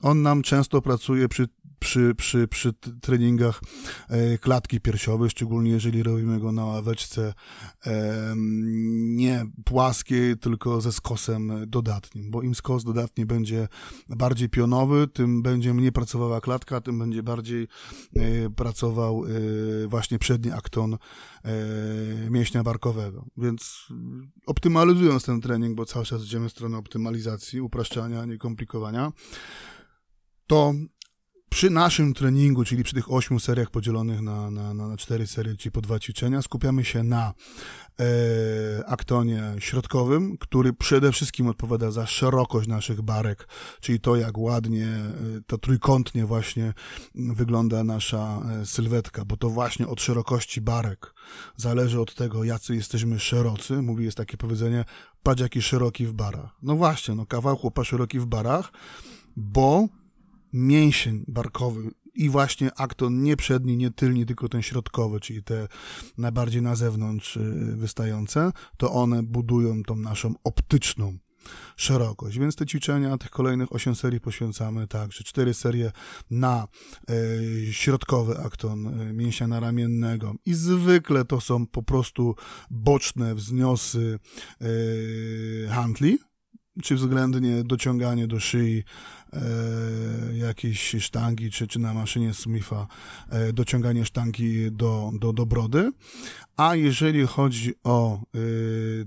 [0.00, 1.48] on nam często pracuje przy
[1.78, 3.60] przy, przy, przy treningach
[4.08, 7.34] e, klatki piersiowej, szczególnie jeżeli robimy go na ławeczce
[9.16, 13.68] nie płaskiej, tylko ze skosem dodatnim, bo im skos dodatni będzie
[14.08, 17.68] bardziej pionowy, tym będzie mniej pracowała klatka, tym będzie bardziej
[18.16, 20.98] e, pracował e, właśnie przedni akton
[22.30, 23.26] mięśnia barkowego.
[23.36, 23.86] Więc
[24.46, 29.12] optymalizując ten trening, bo cały czas idziemy w stronę optymalizacji, upraszczania, niekomplikowania,
[30.46, 30.74] to
[31.48, 35.72] przy naszym treningu, czyli przy tych ośmiu seriach podzielonych na, na, na cztery serie, czyli
[35.72, 37.34] po dwa ćwiczenia, skupiamy się na
[38.00, 38.04] e,
[38.86, 43.48] aktonie środkowym, który przede wszystkim odpowiada za szerokość naszych barek,
[43.80, 45.12] czyli to, jak ładnie, e,
[45.46, 46.72] to trójkątnie właśnie
[47.14, 51.14] wygląda nasza e, sylwetka, bo to właśnie od szerokości barek
[51.56, 53.82] zależy od tego, jacy jesteśmy szerocy.
[53.82, 54.84] Mówi, jest takie powiedzenie,
[55.22, 56.56] patrz jaki szeroki w barach.
[56.62, 58.72] No właśnie, no kawał chłopa szeroki w barach,
[59.36, 59.88] bo
[60.52, 65.68] mięsień barkowy i właśnie akton nie przedni, nie tylni, tylko ten środkowy, czyli te
[66.18, 71.18] najbardziej na zewnątrz y, wystające, to one budują tą naszą optyczną
[71.76, 72.38] szerokość.
[72.38, 75.92] Więc te ćwiczenia, tych kolejnych 8 serii poświęcamy tak, że 4 serie
[76.30, 76.68] na
[77.10, 82.34] y, środkowy akton y, mięśnia naramiennego i zwykle to są po prostu
[82.70, 84.18] boczne wzniosy
[84.62, 86.18] y, handli,
[86.82, 88.84] czy względnie dociąganie do szyi
[89.32, 89.40] e,
[90.36, 92.86] jakiejś sztangi, czy, czy na maszynie Smitha
[93.28, 95.90] e, dociąganie sztangi do, do, do brody.
[96.56, 98.18] A jeżeli chodzi o e,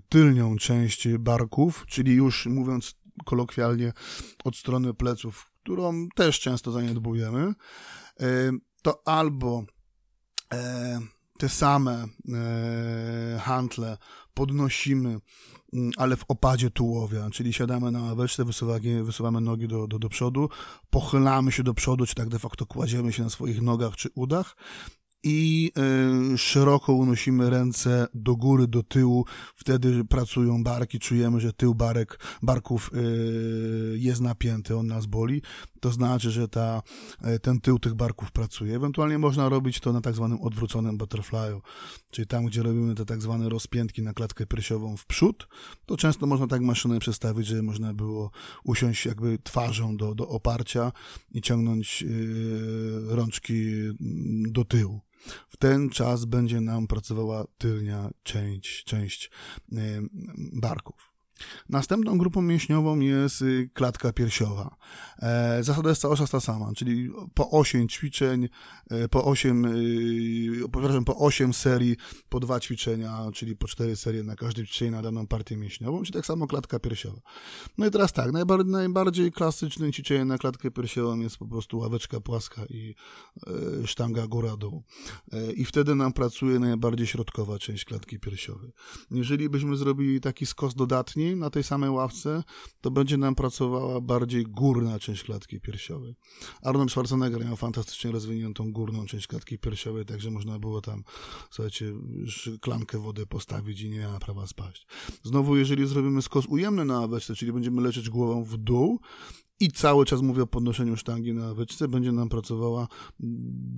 [0.09, 2.95] tylnią część barków, czyli już mówiąc
[3.25, 3.93] kolokwialnie
[4.43, 7.53] od strony pleców, którą też często zaniedbujemy,
[8.19, 8.51] e,
[8.81, 9.63] to albo
[10.53, 10.99] e,
[11.37, 13.97] te same e, hantle
[14.33, 15.19] podnosimy,
[15.97, 20.49] ale w opadzie tułowia, czyli siadamy na ławeczce, wysuwamy, wysuwamy nogi do, do, do przodu,
[20.89, 24.55] pochylamy się do przodu, czy tak de facto kładziemy się na swoich nogach czy udach
[25.23, 25.71] i
[26.33, 29.25] y, szeroko unosimy ręce do góry, do tyłu.
[29.55, 35.41] Wtedy pracują barki, czujemy, że tył barek, barków y, jest napięty, on nas boli.
[35.81, 36.81] To znaczy, że ta,
[37.35, 38.75] y, ten tył tych barków pracuje.
[38.75, 41.61] Ewentualnie można robić to na tak zwanym odwróconym butterflyu,
[42.11, 45.47] czyli tam, gdzie robimy te tak zwane rozpiętki na klatkę piersiową w przód,
[45.85, 48.31] to często można tak maszynę przestawić, żeby można było
[48.63, 50.91] usiąść jakby twarzą do, do oparcia
[51.31, 52.05] i ciągnąć
[53.07, 53.63] rączki
[54.51, 55.01] do tyłu.
[55.49, 59.31] W ten czas będzie nam pracowała tylnia część, część
[60.53, 61.10] barków.
[61.69, 64.75] Następną grupą mięśniową jest y, klatka piersiowa.
[65.19, 68.49] E, zasada jest cały czas ta sama, czyli po 8 ćwiczeń,
[68.89, 71.97] e, po 8, y, przepraszam, po 8 serii,
[72.29, 76.13] po dwa ćwiczenia, czyli po 4 serie na każdym ćwiczeniu na daną partię mięśniową, czyli
[76.13, 77.21] tak samo klatka piersiowa.
[77.77, 82.21] No i teraz tak, najbardziej, najbardziej klasycznym ćwiczeniem na klatkę piersiową jest po prostu ławeczka
[82.21, 82.95] płaska i
[83.47, 84.83] e, sztanga góra-dół.
[85.55, 88.71] I wtedy nam pracuje najbardziej środkowa część klatki piersiowej.
[89.11, 92.43] Jeżeli byśmy zrobili taki skos dodatni, na tej samej ławce,
[92.81, 96.15] to będzie nam pracowała bardziej górna część klatki piersiowej.
[96.61, 101.03] Arnold Schwarzenegger miał fantastycznie rozwiniętą górną część klatki piersiowej, także można było tam,
[101.51, 101.93] słuchajcie,
[102.27, 104.87] szklankę wody postawić i nie miała prawa spaść.
[105.23, 108.99] Znowu, jeżeli zrobimy skos ujemny na ławeczce, czyli będziemy lecieć głową w dół,
[109.61, 112.87] i cały czas mówię o podnoszeniu sztangi na wyczce, będzie nam pracowała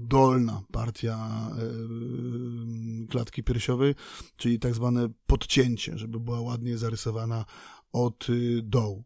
[0.02, 1.18] dolna partia
[1.52, 3.96] e, klatki piersiowej,
[4.38, 7.46] czyli tak zwane podcięcie, żeby była ładnie zarysowana
[7.94, 9.04] od y, dołu.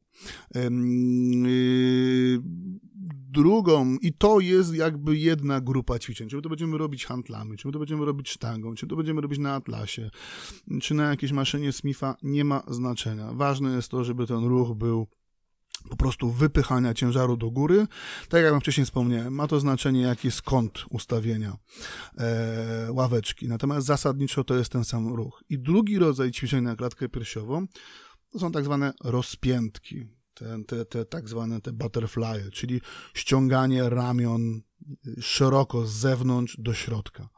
[0.56, 2.40] Y,
[3.30, 7.80] drugą, i to jest jakby jedna grupa ćwiczeń, czy to będziemy robić handlami, czy to
[7.80, 10.10] będziemy robić sztangą, czy to będziemy robić na atlasie,
[10.82, 13.34] czy na jakiejś maszynie Smitha, nie ma znaczenia.
[13.34, 15.08] Ważne jest to, żeby ten ruch był
[15.88, 17.88] po prostu wypychania ciężaru do góry.
[18.30, 21.58] Tak jak wam wcześniej wspomniałem, ma to znaczenie, jaki jest kąt ustawienia
[22.18, 23.48] e, ławeczki.
[23.48, 25.44] Natomiast zasadniczo to jest ten sam ruch.
[25.50, 27.68] I drugi rodzaj ćwiczenia na klatkę piersiową
[28.30, 30.06] to są tak zwane rozpiętki.
[30.34, 32.82] Te, te, te tak zwane te butterfly, czyli
[33.14, 34.62] ściąganie ramion
[35.20, 37.30] szeroko z zewnątrz do środka.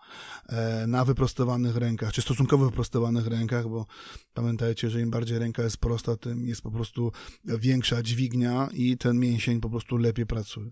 [0.50, 3.86] E, na wyprostowanych rękach, czy stosunkowo wyprostowanych rękach, bo
[4.34, 7.12] pamiętajcie, że im bardziej ręka jest prosta, tym jest po prostu
[7.46, 10.72] większa dźwignia i ten mięsień po prostu lepiej pracuje.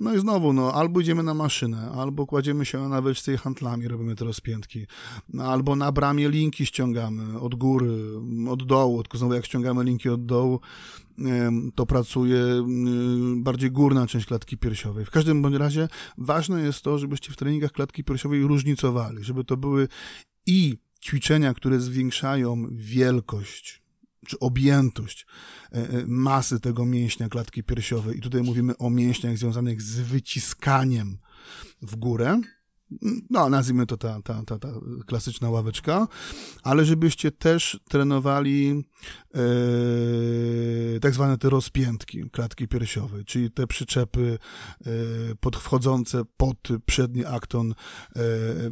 [0.00, 3.88] No i znowu, no, albo idziemy na maszynę, albo kładziemy się na wyczce i handlami,
[3.88, 4.86] robimy te rozpiętki,
[5.28, 7.96] no, albo na bramie linki ściągamy od góry,
[8.48, 10.60] od dołu, tylko znowu jak ściągamy linki od dołu,
[11.74, 12.44] to pracuje
[13.36, 15.04] bardziej górna część klatki piersiowej.
[15.04, 19.56] W każdym bądź razie ważne jest to, żebyście w treningach klatki piersiowej różnicowali, żeby to
[19.56, 19.88] były
[20.46, 23.82] i ćwiczenia, które zwiększają wielkość
[24.26, 25.26] czy objętość
[25.72, 28.18] e, e, masy tego mięśnia klatki piersiowej.
[28.18, 31.18] I tutaj mówimy o mięśniach związanych z wyciskaniem
[31.82, 32.40] w górę,
[33.30, 34.68] no, nazwijmy to ta, ta, ta, ta
[35.06, 36.08] klasyczna ławeczka,
[36.62, 38.84] ale żebyście też trenowali
[39.34, 39.40] e,
[41.00, 44.38] tak zwane te rozpiętki klatki piersiowej, czyli te przyczepy
[44.80, 44.90] e,
[45.40, 48.22] podchodzące pod przedni akton e,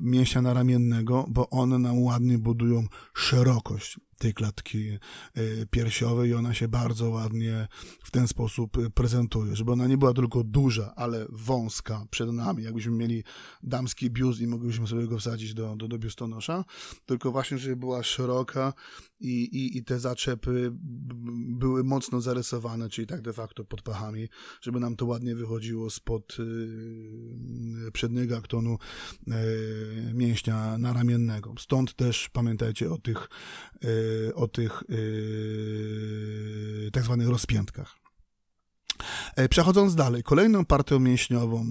[0.01, 4.99] mięśnia naramiennego, bo one nam ładnie budują szerokość tej klatki e,
[5.71, 7.69] piersiowej i ona się bardzo ładnie
[8.05, 12.63] w ten sposób e, prezentuje, żeby ona nie była tylko duża, ale wąska przed nami,
[12.63, 13.25] jakbyśmy mieli
[13.63, 16.65] damski biust i moglibyśmy sobie go wsadzić do, do, do biustonosza,
[17.07, 18.73] tylko właśnie, żeby była szeroka
[19.25, 20.73] i, i, i te zaczepy
[21.59, 24.29] były mocno zarysowane, czyli tak de facto pod pachami,
[24.61, 28.79] żeby nam to ładnie wychodziło spod yy, przedniego aktonu
[29.27, 29.35] yy,
[30.15, 31.55] mięśnia naramiennego.
[31.59, 33.29] Stąd też pamiętajcie o tych,
[33.83, 34.83] yy, o tych
[36.93, 38.04] tak zwanych rozpiętkach.
[39.37, 41.67] E, przechodząc dalej, kolejną partią mięśniową,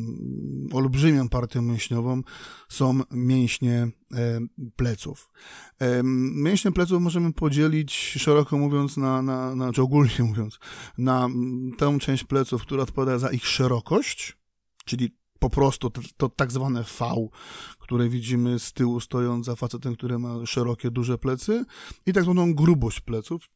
[0.73, 2.21] olbrzymią partią mięśniową
[2.69, 4.39] są mięśnie e,
[4.75, 5.31] pleców.
[5.79, 6.01] E,
[6.33, 10.59] mięśnie pleców możemy podzielić, szeroko mówiąc, na, na, na czy ogólnie mówiąc,
[10.97, 11.29] na
[11.77, 14.37] tę część pleców, która odpowiada za ich szerokość,
[14.85, 17.29] czyli po prostu to, to, tak zwane V,
[17.79, 21.65] które widzimy z tyłu stojąc za facetem, który ma szerokie, duże plecy
[22.05, 23.49] i tak zwaną grubość pleców,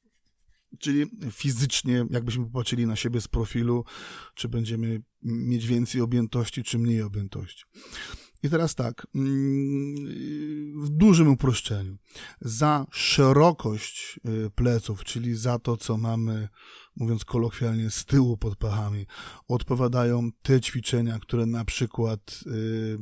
[0.79, 3.85] Czyli fizycznie, jakbyśmy popatrzyli na siebie z profilu,
[4.35, 7.63] czy będziemy mieć więcej objętości, czy mniej objętości.
[8.43, 9.95] I teraz tak, mm,
[10.83, 11.97] w dużym uproszczeniu,
[12.41, 16.49] za szerokość y, pleców, czyli za to, co mamy,
[16.95, 19.05] mówiąc kolokwialnie, z tyłu pod pachami,
[19.47, 22.97] odpowiadają te ćwiczenia, które na przykład, y,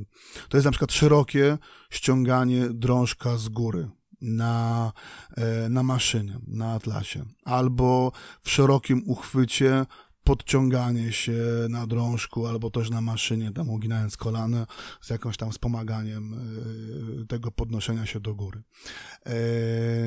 [0.49, 1.57] to jest na przykład szerokie
[1.89, 3.89] ściąganie drążka z góry
[4.21, 4.91] na,
[5.37, 8.11] e, na maszynie, na atlasie, albo
[8.41, 9.85] w szerokim uchwycie
[10.25, 11.33] podciąganie się
[11.69, 14.67] na drążku albo też na maszynie, tam uginając kolana
[15.01, 18.61] z jakimś tam wspomaganiem e, tego podnoszenia się do góry.
[19.25, 19.33] E,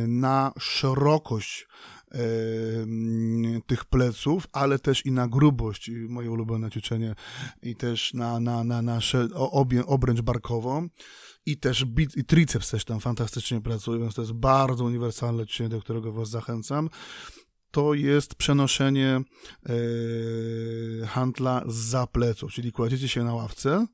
[0.06, 1.68] na szerokość
[3.66, 7.14] tych pleców, ale też i na grubość, moje ulubione ćwiczenie,
[7.62, 9.00] i też na, na, na
[9.34, 10.88] obie, obręcz barkową,
[11.50, 15.68] i też bit, i triceps też tam fantastycznie pracuje, więc to jest bardzo uniwersalne ćwiczenie,
[15.68, 16.88] do którego was zachęcam
[17.70, 19.20] to jest przenoszenie
[19.68, 23.86] yy, handla za pleców, czyli kładziecie się na ławce,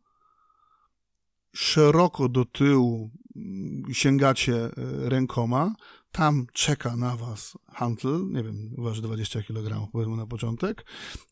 [1.55, 4.71] szeroko do tyłu mm, sięgacie e,
[5.09, 5.75] rękoma,
[6.13, 10.87] tam czeka na was handel, nie wiem, waży 20 kg, powiedzmy na początek,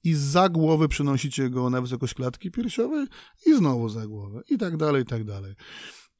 [0.04, 3.06] i za głowę przenosicie go na wysokość klatki piersiowej
[3.46, 5.54] i znowu za głowę, i tak dalej, i tak dalej.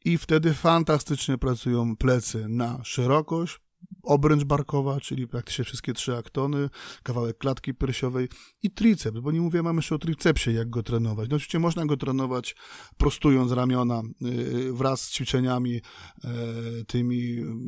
[0.05, 3.61] I wtedy fantastycznie pracują plecy na szerokość,
[4.03, 6.69] obręcz barkowa, czyli praktycznie wszystkie trzy aktony,
[7.03, 8.29] kawałek klatki piersiowej
[8.63, 11.31] i triceps, bo nie mówię mam jeszcze o tricepsie, jak go trenować.
[11.31, 12.57] No oczywiście można go trenować
[12.97, 17.59] prostując ramiona y, wraz z ćwiczeniami y, tymi mm,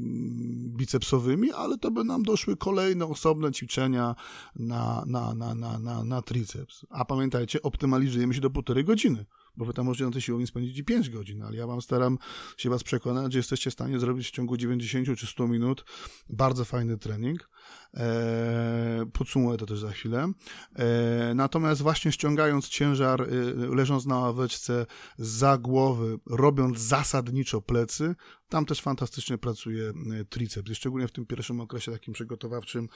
[0.76, 4.14] bicepsowymi, ale to by nam doszły kolejne osobne ćwiczenia
[4.56, 6.86] na, na, na, na, na, na triceps.
[6.90, 9.24] A pamiętajcie, optymalizujemy się do półtorej godziny
[9.56, 12.18] bo wy tam możecie na tej siłowni spędzić 5 godzin, ale ja wam staram
[12.56, 15.84] się was przekonać, że jesteście w stanie zrobić w ciągu 90 czy 100 minut
[16.30, 17.50] bardzo fajny trening.
[17.94, 20.32] Eee, podsumuję to też za chwilę.
[20.76, 23.26] Eee, natomiast właśnie ściągając ciężar, e,
[23.74, 24.86] leżąc na ławeczce
[25.18, 28.14] za głowy, robiąc zasadniczo plecy,
[28.48, 30.70] tam też fantastycznie pracuje e, triceps.
[30.70, 32.88] I szczególnie w tym pierwszym okresie takim przygotowawczym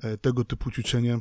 [0.00, 1.18] e, tego typu ćwiczenie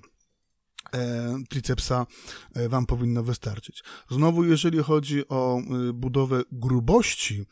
[1.50, 2.06] tricepsa
[2.54, 3.84] e, wam powinno wystarczyć.
[4.10, 7.46] Znowu, jeżeli chodzi o e, budowę grubości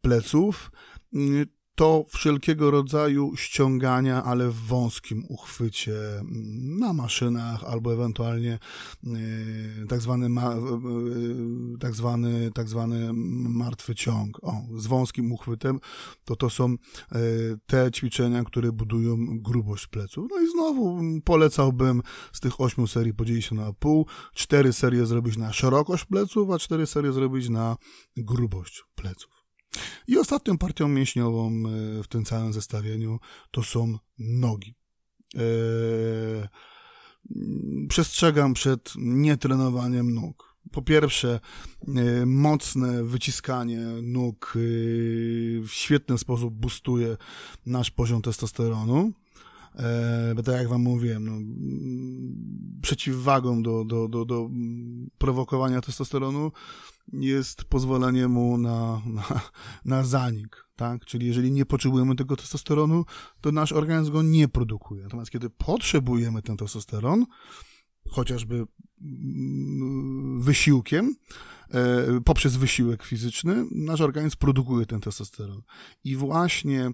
[0.00, 0.70] pleców,
[1.76, 8.58] to wszelkiego rodzaju ściągania, ale w wąskim uchwycie mm, na maszynach albo ewentualnie
[9.06, 10.30] y, tak zwany, y,
[11.74, 13.12] y, tak zwany, tak zwany
[13.48, 14.44] martwy ciąg.
[14.44, 15.80] O, z wąskim uchwytem
[16.24, 16.76] to to są
[17.66, 20.26] te ćwiczenia, które budują grubość pleców.
[20.30, 22.02] No i znowu polecałbym
[22.32, 26.58] z tych ośmiu serii podzielić się na pół, cztery serie zrobić na szerokość pleców, a
[26.58, 27.76] cztery serie zrobić na
[28.16, 29.35] grubość pleców.
[30.08, 33.18] I ostatnią partią mięśniową e, w tym całym zestawieniu
[33.50, 34.74] to są nogi.
[35.34, 36.48] Eee,
[37.88, 40.56] przestrzegam przed nietrenowaniem nóg.
[40.72, 41.40] Po pierwsze,
[41.88, 44.58] e, mocne wyciskanie nóg e,
[45.60, 47.16] w świetny sposób boostuje
[47.66, 49.12] nasz poziom testosteronu.
[50.36, 51.32] bo tak jak wam mówiłem, no,
[52.82, 54.50] przeciwwagą do, do, do, do
[55.18, 56.52] prowokowania testosteronu
[57.12, 59.40] jest pozwolenie mu na, na,
[59.84, 61.04] na zanik, tak?
[61.04, 63.04] Czyli jeżeli nie potrzebujemy tego testosteronu,
[63.40, 65.02] to nasz organizm go nie produkuje.
[65.02, 67.26] Natomiast kiedy potrzebujemy ten testosteron,
[68.10, 68.66] chociażby
[69.00, 71.14] mm, wysiłkiem,
[71.70, 75.62] e, poprzez wysiłek fizyczny, nasz organizm produkuje ten testosteron.
[76.04, 76.90] I właśnie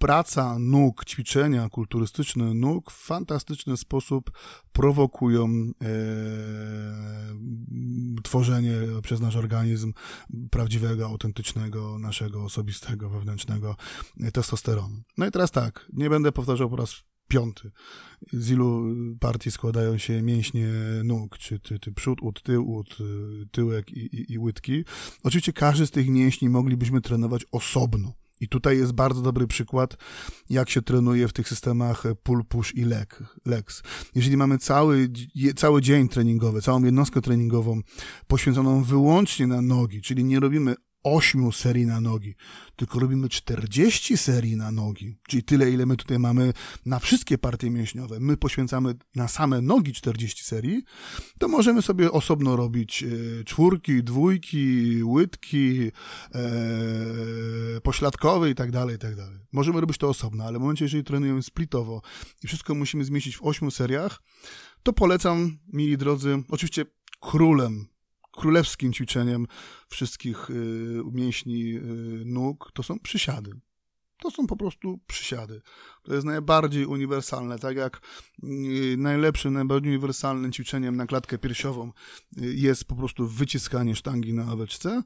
[0.00, 4.30] praca nóg, ćwiczenia kulturystyczne nóg w fantastyczny sposób
[4.72, 5.90] prowokują e,
[8.22, 8.72] tworzenie
[9.02, 9.92] przez nasz organizm
[10.50, 13.76] prawdziwego, autentycznego, naszego osobistego, wewnętrznego
[14.32, 15.02] testosteronu.
[15.18, 16.94] No i teraz tak, nie będę powtarzał po raz
[17.28, 17.70] piąty.
[18.32, 18.84] Z ilu
[19.20, 20.68] partii składają się mięśnie
[21.04, 22.98] nóg, czy, czy, przód, ud, tył, ud,
[23.50, 24.84] tyłek i, i, i łydki.
[25.22, 28.12] Oczywiście każdy z tych mięśni moglibyśmy trenować osobno.
[28.40, 29.96] I tutaj jest bardzo dobry przykład,
[30.50, 32.84] jak się trenuje w tych systemach pull, push i
[33.46, 33.82] legs.
[34.14, 35.08] Jeżeli mamy cały,
[35.56, 37.80] cały dzień treningowy, całą jednostkę treningową
[38.26, 42.34] poświęconą wyłącznie na nogi, czyli nie robimy 8 serii na nogi,
[42.76, 46.52] tylko robimy 40 serii na nogi, czyli tyle, ile my tutaj mamy
[46.86, 50.82] na wszystkie partie mięśniowe, my poświęcamy na same nogi 40 serii,
[51.38, 55.90] to możemy sobie osobno robić e, czwórki, dwójki, łydki,
[56.34, 56.40] e,
[57.82, 59.38] pośladkowe i tak dalej, i tak dalej.
[59.52, 62.02] Możemy robić to osobno, ale w momencie, jeżeli trenujemy splitowo
[62.44, 64.22] i wszystko musimy zmieścić w 8 seriach,
[64.82, 66.84] to polecam, mili drodzy, oczywiście
[67.20, 67.89] królem
[68.40, 69.46] królewskim ćwiczeniem
[69.88, 70.54] wszystkich y,
[71.12, 71.80] mięśni y,
[72.24, 73.50] nóg to są przysiady.
[74.22, 75.62] To są po prostu przysiady.
[76.02, 78.00] To jest najbardziej uniwersalne, tak jak
[78.44, 81.92] y, najlepszym, najbardziej uniwersalnym ćwiczeniem na klatkę piersiową
[82.38, 85.02] y, jest po prostu wyciskanie sztangi na aweczce,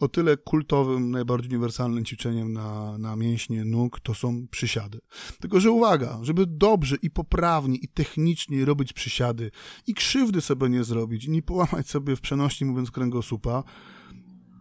[0.00, 5.00] o tyle kultowym, najbardziej uniwersalnym ćwiczeniem na, na mięśnie nóg to są przysiady.
[5.40, 9.50] Tylko, że uwaga, żeby dobrze i poprawnie i technicznie robić przysiady
[9.86, 13.64] i krzywdy sobie nie zrobić, nie połamać sobie w przenośni mówiąc kręgosłupa,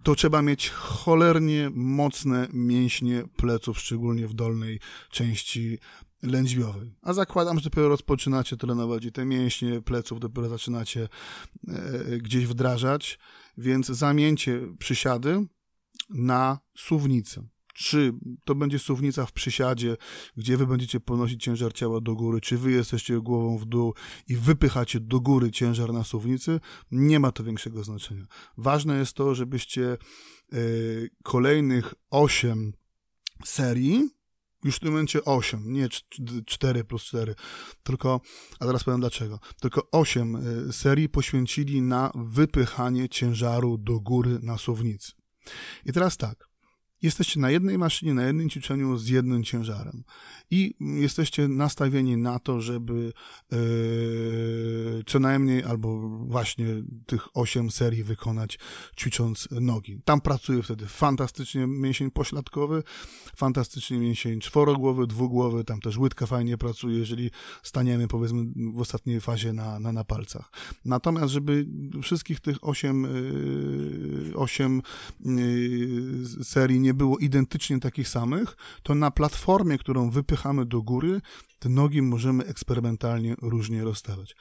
[0.07, 4.79] to trzeba mieć cholernie mocne mięśnie pleców, szczególnie w dolnej
[5.11, 5.77] części
[6.23, 6.95] lędźwiowej.
[7.01, 11.09] A zakładam, że dopiero rozpoczynacie trenować i te mięśnie pleców dopiero zaczynacie
[11.67, 13.19] e, gdzieś wdrażać,
[13.57, 15.45] więc zamieńcie przysiady
[16.09, 17.47] na suwnicę
[17.77, 18.13] czy
[18.45, 19.97] to będzie suwnica w przysiadzie,
[20.37, 23.93] gdzie wy będziecie ponosić ciężar ciała do góry, czy wy jesteście głową w dół
[24.27, 26.59] i wypychacie do góry ciężar na suwnicy,
[26.91, 28.25] nie ma to większego znaczenia.
[28.57, 29.97] Ważne jest to, żebyście
[30.53, 32.73] y, kolejnych 8
[33.45, 34.09] serii
[34.63, 35.87] już w tym momencie 8, nie
[36.45, 37.35] 4 plus 4,
[37.83, 38.21] tylko,
[38.59, 44.57] a teraz powiem dlaczego, tylko 8 e, serii poświęcili na wypychanie ciężaru do góry na
[44.57, 45.11] suwnicy.
[45.85, 46.49] I teraz tak,
[47.01, 50.03] jesteście na jednej maszynie, na jednym ćwiczeniu z jednym ciężarem
[50.51, 53.13] i jesteście nastawieni na to, żeby
[53.51, 56.65] yy, co najmniej albo właśnie
[57.05, 58.59] tych 8 serii wykonać
[58.97, 59.99] ćwicząc nogi.
[60.05, 62.83] Tam pracuje wtedy fantastycznie mięsień pośladkowy,
[63.35, 67.31] fantastycznie mięsień czworogłowy, dwugłowy, tam też łydka fajnie pracuje, jeżeli
[67.63, 70.51] staniemy powiedzmy w ostatniej fazie na, na, na palcach.
[70.85, 71.65] Natomiast, żeby
[72.03, 74.81] wszystkich tych 8, yy, 8
[75.25, 81.21] yy, serii nie było identycznie takich samych, to na platformie, którą wypychamy do góry,
[81.59, 84.35] te nogi możemy eksperymentalnie różnie rozstawiać.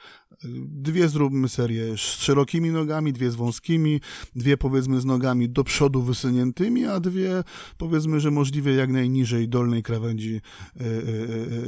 [0.65, 4.01] Dwie zróbmy serię z szerokimi nogami, dwie z wąskimi,
[4.35, 7.43] dwie powiedzmy z nogami do przodu wysuniętymi, a dwie
[7.77, 10.85] powiedzmy, że możliwie jak najniżej dolnej krawędzi e, e,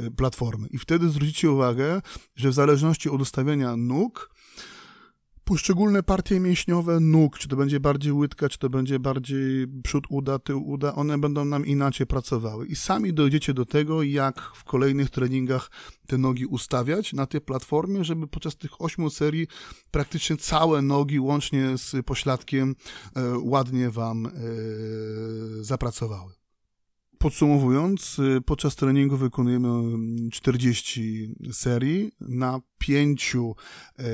[0.06, 0.68] e, platformy.
[0.70, 2.02] I wtedy zwrócicie uwagę,
[2.36, 4.30] że w zależności od ustawienia nóg,
[5.50, 10.38] poszczególne partie mięśniowe nóg, czy to będzie bardziej łydka, czy to będzie bardziej przód uda,
[10.38, 12.66] tył uda, one będą nam inaczej pracowały.
[12.66, 15.70] I sami dojdziecie do tego, jak w kolejnych treningach
[16.06, 19.46] te nogi ustawiać na tej platformie, żeby podczas tych ośmiu serii
[19.90, 22.76] praktycznie całe nogi, łącznie z pośladkiem,
[23.16, 24.30] e, ładnie Wam e,
[25.60, 26.39] zapracowały.
[27.22, 29.68] Podsumowując, y, podczas treningu wykonujemy
[30.30, 33.54] 40 serii na pięciu
[33.98, 34.04] e,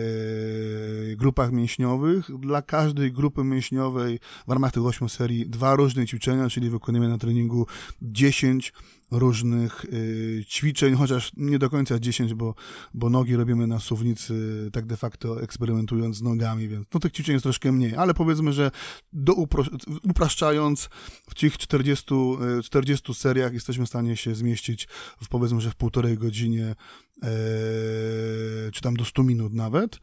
[1.16, 2.38] grupach mięśniowych.
[2.38, 7.18] Dla każdej grupy mięśniowej w ramach tych ośmiu serii dwa różne ćwiczenia, czyli wykonujemy na
[7.18, 7.66] treningu
[8.02, 8.72] 10
[9.10, 12.54] różnych y, ćwiczeń, chociaż nie do końca 10, bo,
[12.94, 17.32] bo nogi robimy na suwnicy, tak de facto eksperymentując z nogami, więc no tych ćwiczeń
[17.32, 18.70] jest troszkę mniej, ale powiedzmy, że
[19.12, 19.34] do
[20.02, 20.88] upraszczając
[21.30, 22.04] w tych 40,
[22.64, 24.88] 40 y, seriach jesteśmy w stanie się zmieścić
[25.22, 26.74] w powiedzmy, że w półtorej godzinie
[28.72, 29.98] czy tam do 100 minut nawet.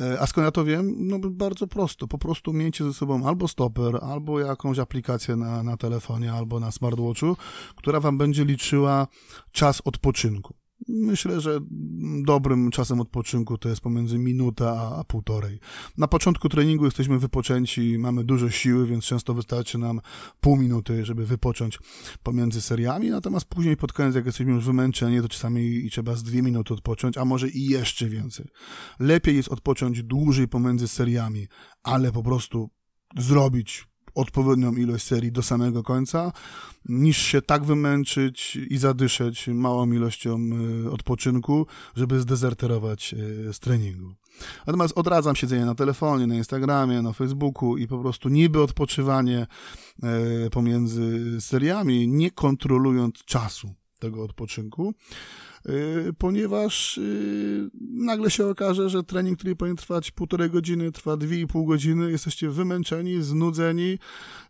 [0.00, 0.94] E, a skąd ja to wiem?
[0.98, 2.08] No bardzo prosto.
[2.08, 6.70] Po prostu miejcie ze sobą albo stoper, albo jakąś aplikację na, na telefonie, albo na
[6.70, 7.36] smartwatchu,
[7.76, 9.06] która wam będzie liczyła
[9.52, 10.54] czas odpoczynku.
[10.88, 11.60] Myślę, że
[12.24, 15.58] dobrym czasem odpoczynku to jest pomiędzy minuta a, półtorej.
[15.98, 20.00] Na początku treningu jesteśmy wypoczęci, mamy dużo siły, więc często wystarczy nam
[20.40, 21.78] pół minuty, żeby wypocząć
[22.22, 26.22] pomiędzy seriami, natomiast później pod koniec, jak jesteśmy już wymęczeni, to czasami i trzeba z
[26.22, 28.46] dwie minuty odpocząć, a może i jeszcze więcej.
[28.98, 31.46] Lepiej jest odpocząć dłużej pomiędzy seriami,
[31.82, 32.70] ale po prostu
[33.18, 36.32] zrobić odpowiednią ilość serii do samego końca,
[36.88, 40.38] niż się tak wymęczyć i zadyszeć małą ilością
[40.86, 44.14] e, odpoczynku, żeby zdezerterować e, z treningu.
[44.66, 49.46] Natomiast odradzam siedzenie na telefonie, na Instagramie, na Facebooku i po prostu niby odpoczywanie
[50.02, 54.94] e, pomiędzy seriami, nie kontrolując czasu tego odpoczynku.
[55.68, 61.40] Y, ponieważ y, nagle się okaże, że trening, który powinien trwać półtorej godziny, trwa dwie
[61.40, 63.98] i pół godziny, jesteście wymęczeni, znudzeni,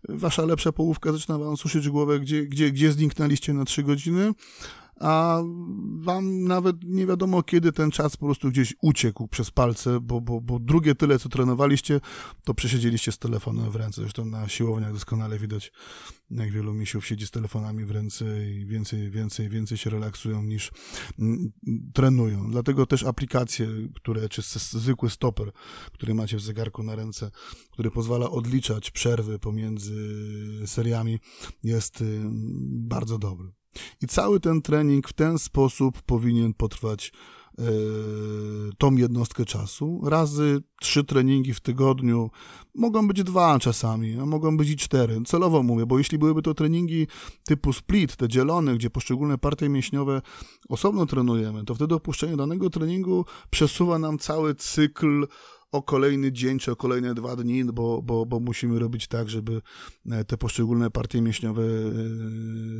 [0.08, 4.32] wasza lepsza połówka zaczyna wam suszyć głowę, gdzie, gdzie, gdzie zniknęliście na trzy godziny,
[5.02, 5.42] a
[5.98, 10.40] wam nawet nie wiadomo, kiedy ten czas po prostu gdzieś uciekł przez palce, bo, bo,
[10.40, 12.00] bo drugie tyle, co trenowaliście,
[12.44, 14.00] to przesiedzieliście z telefonem w ręce.
[14.00, 15.72] Zresztą na siłowniach doskonale widać,
[16.30, 20.70] jak wielu misiów siedzi z telefonami w ręce i więcej, więcej, więcej się relaksują niż
[21.18, 21.52] mm,
[21.94, 22.50] trenują.
[22.50, 25.52] Dlatego też aplikacje, które, czy zwykły stoper,
[25.92, 27.30] który macie w zegarku na ręce,
[27.70, 29.96] który pozwala odliczać przerwy pomiędzy
[30.66, 31.18] seriami,
[31.64, 32.20] jest y,
[32.64, 33.52] bardzo dobry.
[34.02, 37.12] I cały ten trening w ten sposób powinien potrwać
[38.78, 42.30] tą jednostkę czasu, razy trzy treningi w tygodniu,
[42.74, 45.20] mogą być dwa czasami, a mogą być i cztery.
[45.26, 47.06] Celowo mówię, bo jeśli byłyby to treningi
[47.44, 50.22] typu split, te dzielone, gdzie poszczególne partie mięśniowe
[50.68, 55.26] osobno trenujemy, to wtedy opuszczenie danego treningu przesuwa nam cały cykl
[55.72, 59.62] o kolejny dzień czy o kolejne dwa dni, bo, bo, bo musimy robić tak, żeby
[60.10, 61.68] e, te poszczególne partie mięśniowe e,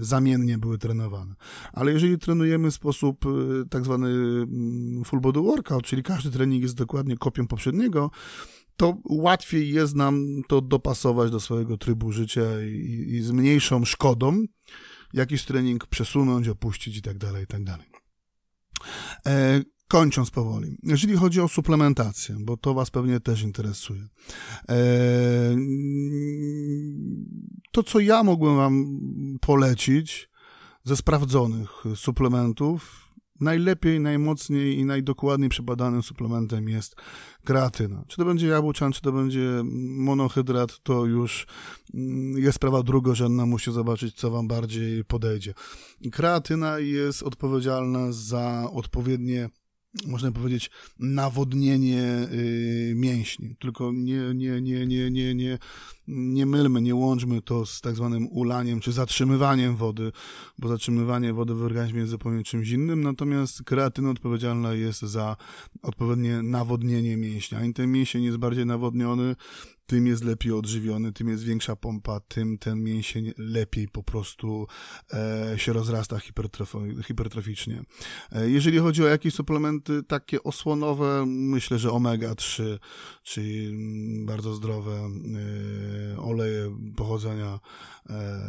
[0.01, 1.35] zamiennie były trenowane.
[1.73, 3.29] Ale jeżeli trenujemy w sposób e,
[3.71, 8.11] tak zwany mm, full body workout, czyli każdy trening jest dokładnie kopią poprzedniego,
[8.77, 14.45] to łatwiej jest nam to dopasować do swojego trybu życia i, i z mniejszą szkodą
[15.13, 17.87] jakiś trening przesunąć, opuścić i tak dalej, i tak dalej.
[19.93, 24.07] Kończąc powoli, jeżeli chodzi o suplementację, bo to Was pewnie też interesuje,
[24.69, 24.77] e,
[27.73, 28.99] to co ja mógłbym Wam
[29.41, 30.31] polecić
[30.85, 33.09] ze sprawdzonych suplementów,
[33.41, 36.97] najlepiej, najmocniej i najdokładniej przebadanym suplementem jest
[37.45, 38.05] kreatyna.
[38.09, 39.63] Czy to będzie jabłczan, czy to będzie
[39.97, 41.47] monohydrat, to już
[41.95, 45.55] mm, jest sprawa drugorzędna, musicie zobaczyć, co wam bardziej podejdzie.
[46.13, 49.49] Kreatyna jest odpowiedzialna za odpowiednie
[50.07, 53.57] można powiedzieć, nawodnienie y, mięśni.
[53.61, 55.59] Tylko nie, nie, nie, nie, nie, nie,
[56.09, 60.13] nie mylmy, nie łączmy to z tak zwanym ulaniem czy zatrzymywaniem wody,
[60.59, 65.37] bo zatrzymywanie wody w organizmie jest zupełnie czymś innym, natomiast kreatyna odpowiedzialna jest za
[65.83, 67.65] odpowiednie nawodnienie mięśnia.
[67.65, 69.37] Im ten mięsień jest bardziej nawodniony,
[69.87, 74.67] tym jest lepiej odżywiony, tym jest większa pompa, tym ten mięsień lepiej po prostu
[75.13, 76.19] e, się rozrasta
[77.07, 77.83] hipertroficznie.
[78.33, 82.63] E, jeżeli chodzi o jakieś suplementy takie osłonowe, myślę, że omega-3,
[83.23, 83.73] czyli
[84.27, 84.93] bardzo zdrowe
[86.15, 87.61] e, oleje pochodzenia
[88.11, 88.41] e,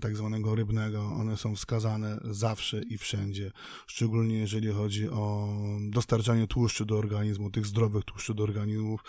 [0.00, 3.52] tak zwanego rybnego, one są wskazane zawsze i wszędzie,
[3.86, 5.48] szczególnie jeżeli chodzi o
[5.90, 9.00] dostarczanie tłuszczu do organizmu, tych zdrowych tłuszczy do organizmów,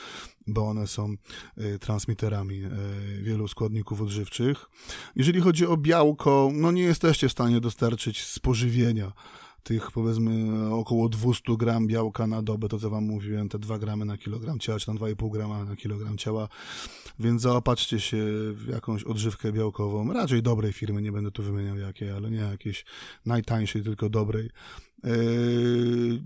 [0.48, 1.16] bo one są
[1.58, 4.70] y, transmiterami y, wielu składników odżywczych.
[5.16, 9.12] Jeżeli chodzi o białko, no nie jesteście w stanie dostarczyć spożywienia
[9.68, 14.06] tych powiedzmy około 200 gram białka na dobę, to co wam mówiłem, te 2 gramy
[14.06, 16.48] na kilogram ciała, czy tam 2,5 grama na kilogram ciała,
[17.20, 18.18] więc zaopatrzcie się
[18.54, 22.86] w jakąś odżywkę białkową, raczej dobrej firmy, nie będę tu wymieniał jakiej, ale nie jakiejś
[23.26, 24.50] najtańszej, tylko dobrej.
[25.04, 26.22] Yy,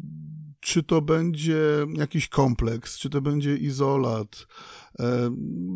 [0.61, 1.59] czy to będzie
[1.93, 4.47] jakiś kompleks, czy to będzie izolat,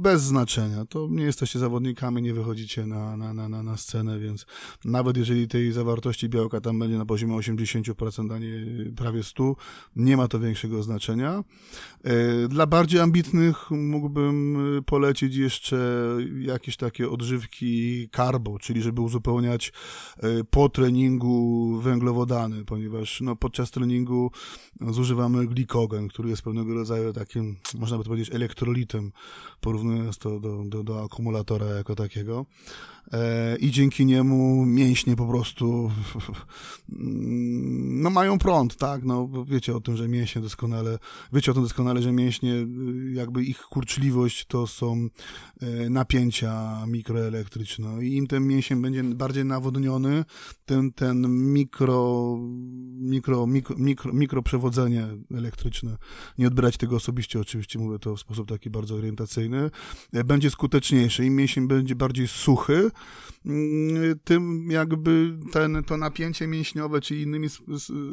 [0.02, 0.86] bez znaczenia.
[0.86, 4.46] To nie jesteście zawodnikami, nie wychodzicie na, na, na, na scenę, więc
[4.86, 9.56] nawet jeżeli tej zawartości białka tam będzie na poziomie 80%, a nie prawie 100%,
[9.96, 11.44] nie ma to większego znaczenia.
[12.04, 15.78] E, dla bardziej ambitnych mógłbym polecić jeszcze
[16.40, 19.74] jakieś takie odżywki carbo, czyli żeby uzupełniać
[20.18, 24.32] e, po treningu węglowodany, ponieważ no, podczas treningu
[24.82, 29.05] zużywamy glikogen, który jest pewnego rodzaju takim, można by powiedzieć, elektrolitem
[29.62, 32.46] porównując to do, do, do akumulatora jako takiego.
[33.14, 35.92] E, I dzięki niemu mięśnie po prostu
[38.04, 39.04] no mają prąd, tak?
[39.04, 41.00] No wiecie o tym, że mięśnie doskonale,
[41.34, 42.54] wiecie o tym doskonale, że mięśnie,
[43.14, 45.08] jakby ich kurczliwość to są
[45.62, 50.26] e, napięcia mikroelektryczne i im ten mięsień będzie bardziej nawodniony,
[50.66, 52.38] ten, ten mikro,
[53.00, 55.98] mikro, mikro, mikro, mikroprzewodzenie elektryczne,
[56.38, 59.72] nie odbierać tego osobiście, oczywiście mówię to w sposób taki bardzo orientacyjny,
[60.14, 61.26] e, będzie skuteczniejszy.
[61.26, 62.92] Im mięsień będzie bardziej suchy,
[63.46, 67.48] mm, tym jakby ten, to napięcie mięśniowe, czy innymi,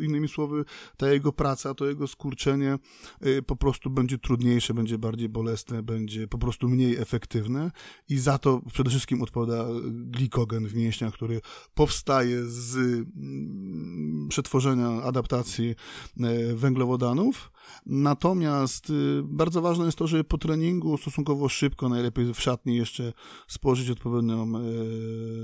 [0.01, 0.65] innymi słowy,
[0.97, 2.79] ta jego praca, to jego skurczenie
[3.21, 7.71] e, po prostu będzie trudniejsze, będzie bardziej bolesne, będzie po prostu mniej efektywne
[8.09, 11.41] i za to przede wszystkim odpowiada glikogen w mięśniach, który
[11.75, 15.75] powstaje z mm, przetworzenia, adaptacji
[16.21, 17.53] e, węglowodanów,
[17.87, 23.13] Natomiast y, bardzo ważne jest to, żeby po treningu stosunkowo szybko, najlepiej w szatni jeszcze
[23.49, 24.61] spożyć odpowiednią e,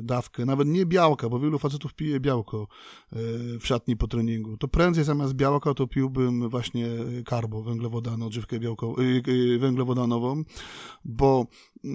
[0.02, 2.66] dawkę, nawet nie białka, bo wielu facetów pije białko
[3.12, 3.16] e,
[3.58, 4.56] w szatni po treningu.
[4.56, 6.88] To prędzej zamiast białka to piłbym właśnie
[7.24, 8.94] karbo, węglowodany, odżywkę białko,
[9.54, 10.42] e, węglowodanową,
[11.04, 11.46] bo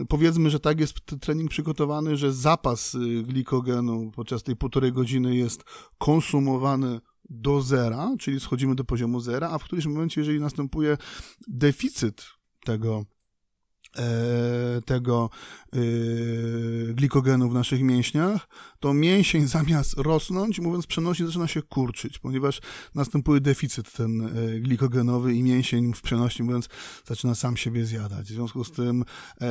[0.09, 5.63] powiedzmy, że tak jest trening przygotowany, że zapas glikogenu podczas tej półtorej godziny jest
[5.97, 10.97] konsumowany do zera, czyli schodzimy do poziomu zera, a w którymś momencie, jeżeli następuje
[11.47, 12.25] deficyt
[12.65, 13.05] tego
[14.85, 15.29] tego
[15.73, 18.47] yy, glikogenu w naszych mięśniach,
[18.79, 22.61] to mięsień zamiast rosnąć, mówiąc przenosi, zaczyna się kurczyć, ponieważ
[22.95, 26.69] następuje deficyt ten yy, glikogenowy i mięsień w przenośni, mówiąc,
[27.05, 28.25] zaczyna sam siebie zjadać.
[28.25, 29.05] W związku z tym
[29.41, 29.47] yy,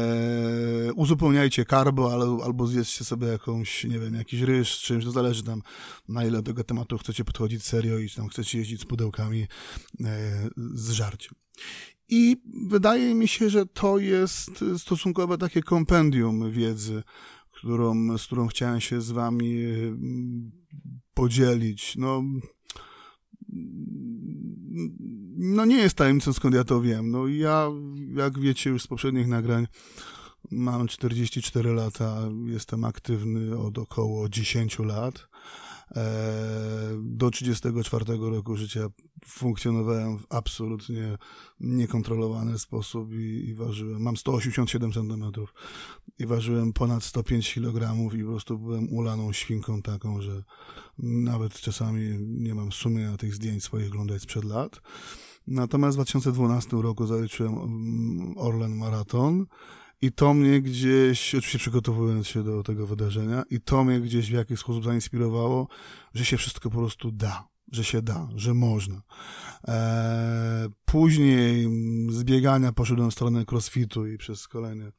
[0.94, 5.62] uzupełniajcie karbo, ale, albo zjedzcie sobie jakąś, nie wiem, jakiś ryż, czymś, to zależy tam,
[6.08, 9.46] na ile do tego tematu chcecie podchodzić serio i tam chcecie jeździć z pudełkami
[10.74, 11.34] z żarciem.
[12.14, 12.36] I
[12.68, 17.02] wydaje mi się, że to jest stosunkowo takie kompendium wiedzy,
[17.52, 20.52] którą, z którą chciałem się z wami mm,
[21.14, 21.96] podzielić.
[21.96, 22.22] No,
[25.36, 27.10] no nie jest tajemnicą, skąd ja to wiem.
[27.10, 27.68] No ja,
[28.14, 29.66] jak wiecie już z poprzednich nagrań,
[30.50, 35.28] mam 44 lata, jestem aktywny od około 10 lat.
[37.22, 38.80] Do 34 roku życia
[39.24, 41.18] funkcjonowałem w absolutnie
[41.60, 45.24] niekontrolowany sposób i, i ważyłem, mam 187 cm
[46.18, 50.42] i ważyłem ponad 105 kg i po prostu byłem ulaną świnką taką, że
[50.98, 54.80] nawet czasami nie mam sumienia tych zdjęć swoich oglądać sprzed lat.
[55.46, 59.46] Natomiast w 2012 roku zaliczyłem mm, Orlen Maraton
[60.02, 64.34] i to mnie gdzieś, oczywiście przygotowując się do tego wydarzenia, i to mnie gdzieś w
[64.34, 65.68] jakiś sposób zainspirowało,
[66.14, 69.02] że się wszystko po prostu da, że się da, że można.
[69.64, 71.68] Eee, później
[72.10, 74.92] z biegania poszedłem w stronę crossfitu i przez kolejne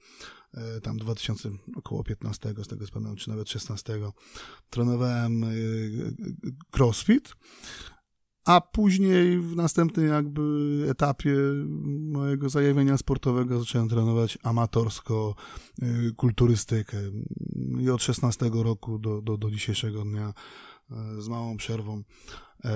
[0.53, 3.99] e, tam 2000, około 15, z tego pamiętam, czy nawet 16,
[4.69, 5.47] trenowałem e,
[6.77, 7.35] crossfit.
[8.45, 10.41] A później w następnym jakby
[10.89, 11.35] etapie
[11.99, 15.35] mojego zajawienia sportowego zacząłem trenować amatorsko
[15.83, 16.97] y, kulturystykę.
[17.79, 20.33] I od 16 roku do, do, do dzisiejszego dnia
[20.91, 22.03] e, z małą przerwą
[22.65, 22.71] e,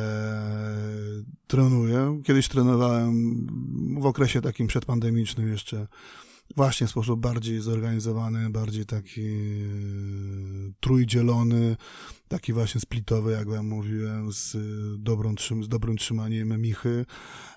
[1.47, 2.21] trenuję.
[2.25, 3.47] Kiedyś trenowałem
[4.01, 5.87] w okresie takim przedpandemicznym jeszcze
[6.55, 9.37] właśnie w sposób bardziej zorganizowany, bardziej taki e,
[10.79, 11.75] trójdzielony,
[12.27, 14.57] taki właśnie splitowy, jak wam mówiłem, z,
[15.03, 17.05] dobrą, z dobrym trzymaniem michy.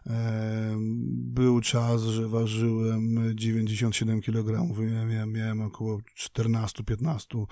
[0.06, 0.76] E,
[1.10, 4.76] był czas, że ważyłem 97 kg,
[5.06, 7.46] miałem, miałem około 14-15%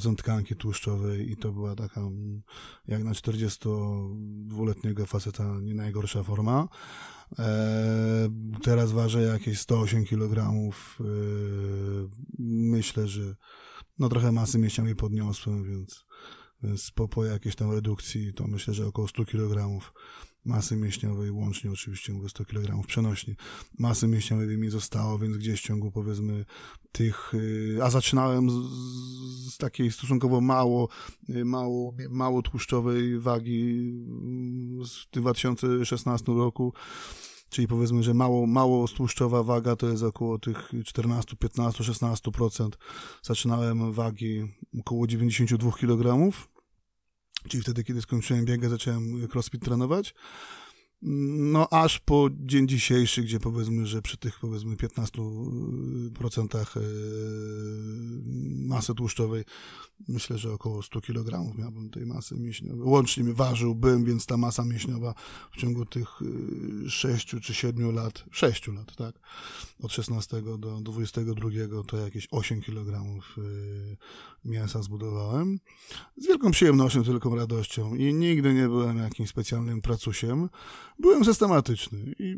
[0.00, 2.00] tkanki tłuszczowej i to była taka,
[2.88, 6.68] jak na 42-letniego faceta, nie najgorsza forma.
[7.38, 8.28] E,
[8.62, 10.38] teraz ważę jakieś 108 kg.
[10.40, 11.04] E,
[12.48, 13.34] myślę, że
[13.98, 16.04] no trochę masy mięśniowej podniosłem, więc,
[16.62, 19.80] więc po, po jakiejś tam redukcji to myślę, że około 100 kg
[20.44, 23.34] masy mięśniowej, łącznie oczywiście mówię 100 kg przenośnie,
[23.78, 26.44] masy mięśniowej mi zostało, więc gdzieś w ciągu powiedzmy
[26.92, 28.54] tych, y, a zaczynałem z,
[29.54, 30.88] z takiej stosunkowo mało,
[31.28, 33.92] y, mało, mało tłuszczowej wagi
[34.78, 36.72] w 2016 roku,
[37.50, 42.68] czyli powiedzmy, że mało, mało tłuszczowa waga to jest około tych 14, 15, 16%.
[43.22, 44.42] Zaczynałem wagi
[44.80, 46.32] około 92 kg,
[47.48, 50.14] czyli wtedy, kiedy skończyłem biegę, zacząłem crossfit trenować.
[51.04, 56.80] No aż po dzień dzisiejszy, gdzie powiedzmy, że przy tych powiedzmy 15% e,
[58.66, 59.44] masy tłuszczowej
[60.08, 62.88] myślę, że około 100 kg miałbym tej masy mięśniowej.
[62.88, 65.14] Łącznie ważyłbym, więc ta masa mięśniowa
[65.52, 66.08] w ciągu tych
[66.88, 69.14] 6 e, czy 7 lat, 6 lat, tak,
[69.82, 71.50] od 16 do 22
[71.86, 73.04] to jakieś 8 kg
[74.44, 75.58] mięsa zbudowałem.
[76.16, 80.48] Z wielką przyjemnością, tylko radością i nigdy nie byłem jakimś specjalnym pracusiem
[80.98, 82.36] byłem systematyczny i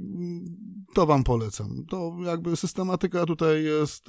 [0.94, 1.85] to wam polecam.
[1.89, 4.06] To jakby systematyka tutaj jest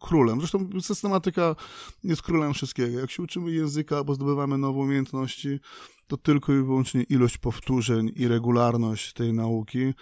[0.00, 0.38] królem.
[0.38, 1.56] Zresztą systematyka
[2.04, 3.00] jest królem wszystkiego.
[3.00, 5.60] Jak się uczymy języka albo zdobywamy nowe umiejętności,
[6.08, 9.94] to tylko i wyłącznie ilość powtórzeń i regularność tej nauki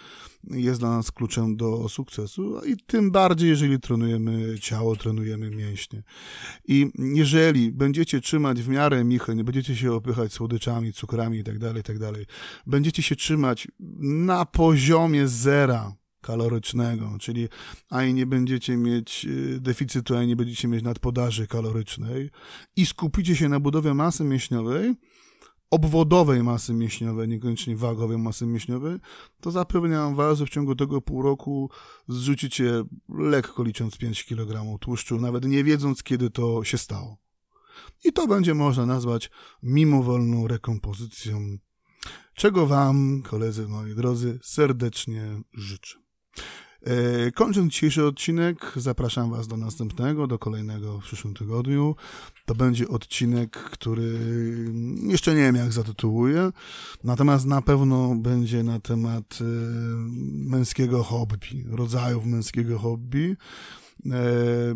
[0.43, 6.03] jest dla nas kluczem do sukcesu, i tym bardziej, jeżeli trenujemy ciało, trenujemy mięśnie.
[6.67, 11.77] I jeżeli będziecie trzymać w miarę michy, nie będziecie się opychać słodyczami, cukrami itd., tak
[11.77, 12.21] itd., tak
[12.67, 13.67] będziecie się trzymać
[13.99, 17.47] na poziomie zera, kalorycznego, czyli
[17.89, 22.29] ani nie będziecie mieć y, deficytu, ani nie będziecie mieć nadpodaży kalorycznej
[22.75, 24.95] i skupicie się na budowie masy mięśniowej,
[25.71, 28.97] obwodowej masy mięśniowej, niekoniecznie wagowej masy mięśniowej,
[29.41, 31.69] to zapewniam Was, że w ciągu tego pół roku
[32.07, 37.17] zrzucicie lekko licząc 5 kg tłuszczu, nawet nie wiedząc, kiedy to się stało.
[38.03, 39.29] I to będzie można nazwać
[39.63, 41.57] mimowolną rekompozycją,
[42.33, 45.99] czego Wam, koledzy moi drodzy, serdecznie życzę.
[46.83, 51.95] E, kończąc dzisiejszy odcinek, zapraszam Was do następnego, do kolejnego w przyszłym tygodniu.
[52.45, 54.19] To będzie odcinek, który
[55.07, 56.51] jeszcze nie wiem jak zatytułuję,
[57.03, 59.43] natomiast na pewno będzie na temat e,
[60.49, 63.37] męskiego hobby, rodzajów męskiego hobby.
[64.05, 64.19] E,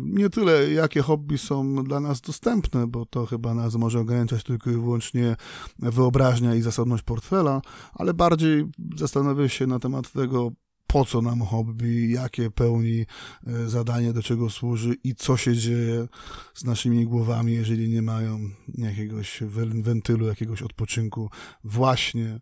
[0.00, 4.70] nie tyle, jakie hobby są dla nas dostępne, bo to chyba nas może ograniczać tylko
[4.70, 5.36] i wyłącznie
[5.78, 7.62] wyobraźnia i zasobność portfela,
[7.92, 8.64] ale bardziej
[8.96, 10.52] zastanowię się na temat tego,
[10.92, 13.06] po co nam hobby, jakie pełni
[13.46, 16.08] e, zadanie, do czego służy i co się dzieje
[16.54, 18.38] z naszymi głowami, jeżeli nie mają
[18.78, 19.42] jakiegoś
[19.82, 21.30] wentylu, jakiegoś odpoczynku
[21.64, 22.40] właśnie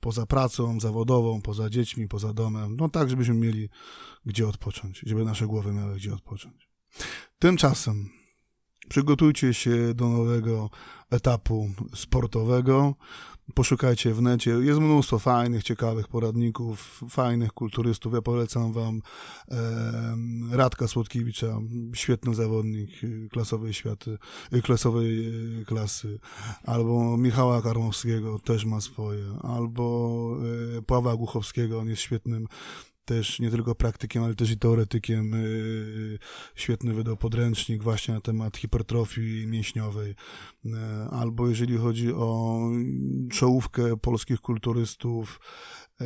[0.00, 3.68] poza pracą zawodową, poza dziećmi, poza domem, no tak, żebyśmy mieli
[4.26, 6.68] gdzie odpocząć, żeby nasze głowy miały gdzie odpocząć.
[7.38, 8.08] Tymczasem
[8.88, 10.70] przygotujcie się do nowego
[11.10, 12.94] etapu sportowego.
[13.54, 14.50] Poszukajcie w necie.
[14.50, 18.14] Jest mnóstwo fajnych, ciekawych poradników, fajnych kulturystów.
[18.14, 19.02] Ja polecam wam
[20.52, 21.60] Radka Słodkiewicza,
[21.94, 22.90] świetny zawodnik
[23.30, 24.18] klasowej światy,
[24.62, 26.18] klasowej e, klasy.
[26.64, 29.24] Albo Michała Karmowskiego, też ma swoje.
[29.42, 30.36] Albo
[30.78, 32.46] e, Pawła Głuchowskiego, on jest świetnym
[33.08, 35.34] też nie tylko praktykiem, ale też i teoretykiem.
[35.34, 36.18] Y,
[36.54, 40.10] świetny wydał podręcznik właśnie na temat hipertrofii mięśniowej.
[40.10, 40.70] Y,
[41.10, 42.60] albo jeżeli chodzi o
[43.30, 45.40] czołówkę polskich kulturystów,
[46.00, 46.04] y,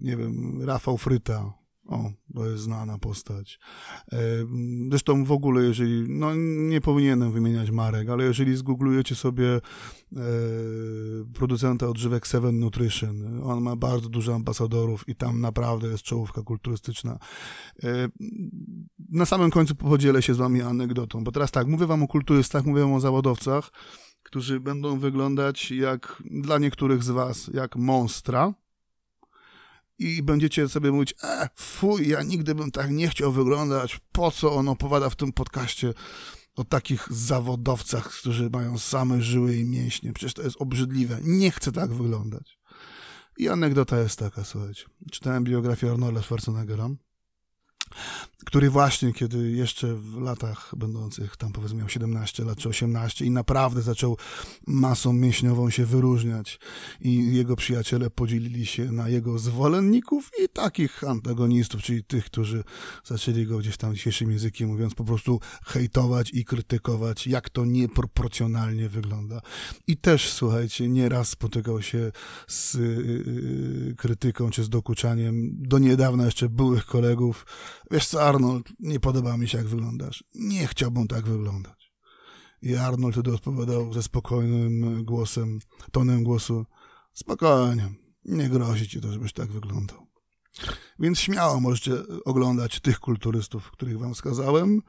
[0.00, 1.52] nie wiem, Rafał Fryta,
[1.88, 3.58] o, to jest znana postać.
[4.12, 4.18] E,
[4.88, 6.34] zresztą w ogóle, jeżeli, no
[6.68, 9.60] nie powinienem wymieniać marek, ale jeżeli zgooglujecie sobie e,
[11.34, 17.18] producenta odżywek Seven Nutrition, on ma bardzo dużo ambasadorów i tam naprawdę jest czołówka kulturystyczna.
[17.82, 18.08] E,
[19.10, 22.64] na samym końcu podzielę się z wami anegdotą, bo teraz tak, mówię wam o kulturystach,
[22.64, 23.70] mówię wam o zawodowcach,
[24.22, 28.54] którzy będą wyglądać jak dla niektórych z was jak monstra,
[29.98, 34.54] i będziecie sobie mówić, e, fuj, ja nigdy bym tak nie chciał wyglądać, po co
[34.54, 35.94] on opowiada w tym podcaście
[36.56, 41.72] o takich zawodowcach, którzy mają same żyły i mięśnie, przecież to jest obrzydliwe, nie chcę
[41.72, 42.58] tak wyglądać.
[43.36, 46.88] I anegdota jest taka, słuchajcie, czytałem biografię Arnolda Schwarzeneggera,
[48.44, 53.30] który właśnie, kiedy jeszcze w latach będących, tam powiedzmy miał 17 lat czy 18 i
[53.30, 54.16] naprawdę zaczął
[54.66, 56.58] masą mięśniową się wyróżniać
[57.00, 62.64] i jego przyjaciele podzielili się na jego zwolenników i takich antagonistów, czyli tych, którzy
[63.04, 68.88] zaczęli go gdzieś tam dzisiejszym językiem mówiąc po prostu hejtować i krytykować, jak to nieproporcjonalnie
[68.88, 69.40] wygląda.
[69.86, 72.12] I też, słuchajcie, nieraz spotykał się
[72.46, 77.46] z yy, krytyką czy z dokuczaniem do niedawna jeszcze byłych kolegów,
[77.90, 80.24] Wiesz co, Arnold, nie podoba mi się, jak wyglądasz.
[80.34, 81.92] Nie chciałbym tak wyglądać.
[82.62, 85.58] I Arnold wtedy odpowiadał ze spokojnym głosem,
[85.92, 86.66] tonem głosu,
[87.12, 87.90] spokojnie,
[88.24, 90.08] nie grozi ci to, żebyś tak wyglądał.
[90.98, 91.92] Więc śmiało możecie
[92.24, 94.82] oglądać tych kulturystów, których wam wskazałem,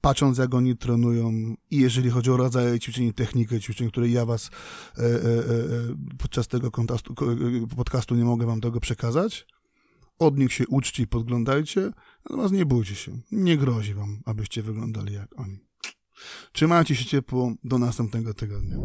[0.00, 4.50] patrząc jak oni trenują i jeżeli chodzi o rodzaje ćwiczeń technikę ćwiczeń, które ja was
[4.98, 5.14] e, e, e,
[6.18, 7.14] podczas tego kontastu,
[7.76, 9.46] podcastu nie mogę wam tego przekazać,
[10.18, 11.90] od nich się uczcie i podglądajcie,
[12.24, 13.20] natomiast nie bójcie się.
[13.32, 15.58] Nie grozi wam, abyście wyglądali jak oni.
[16.52, 17.52] Trzymajcie się ciepło.
[17.64, 18.76] Do następnego tygodnia.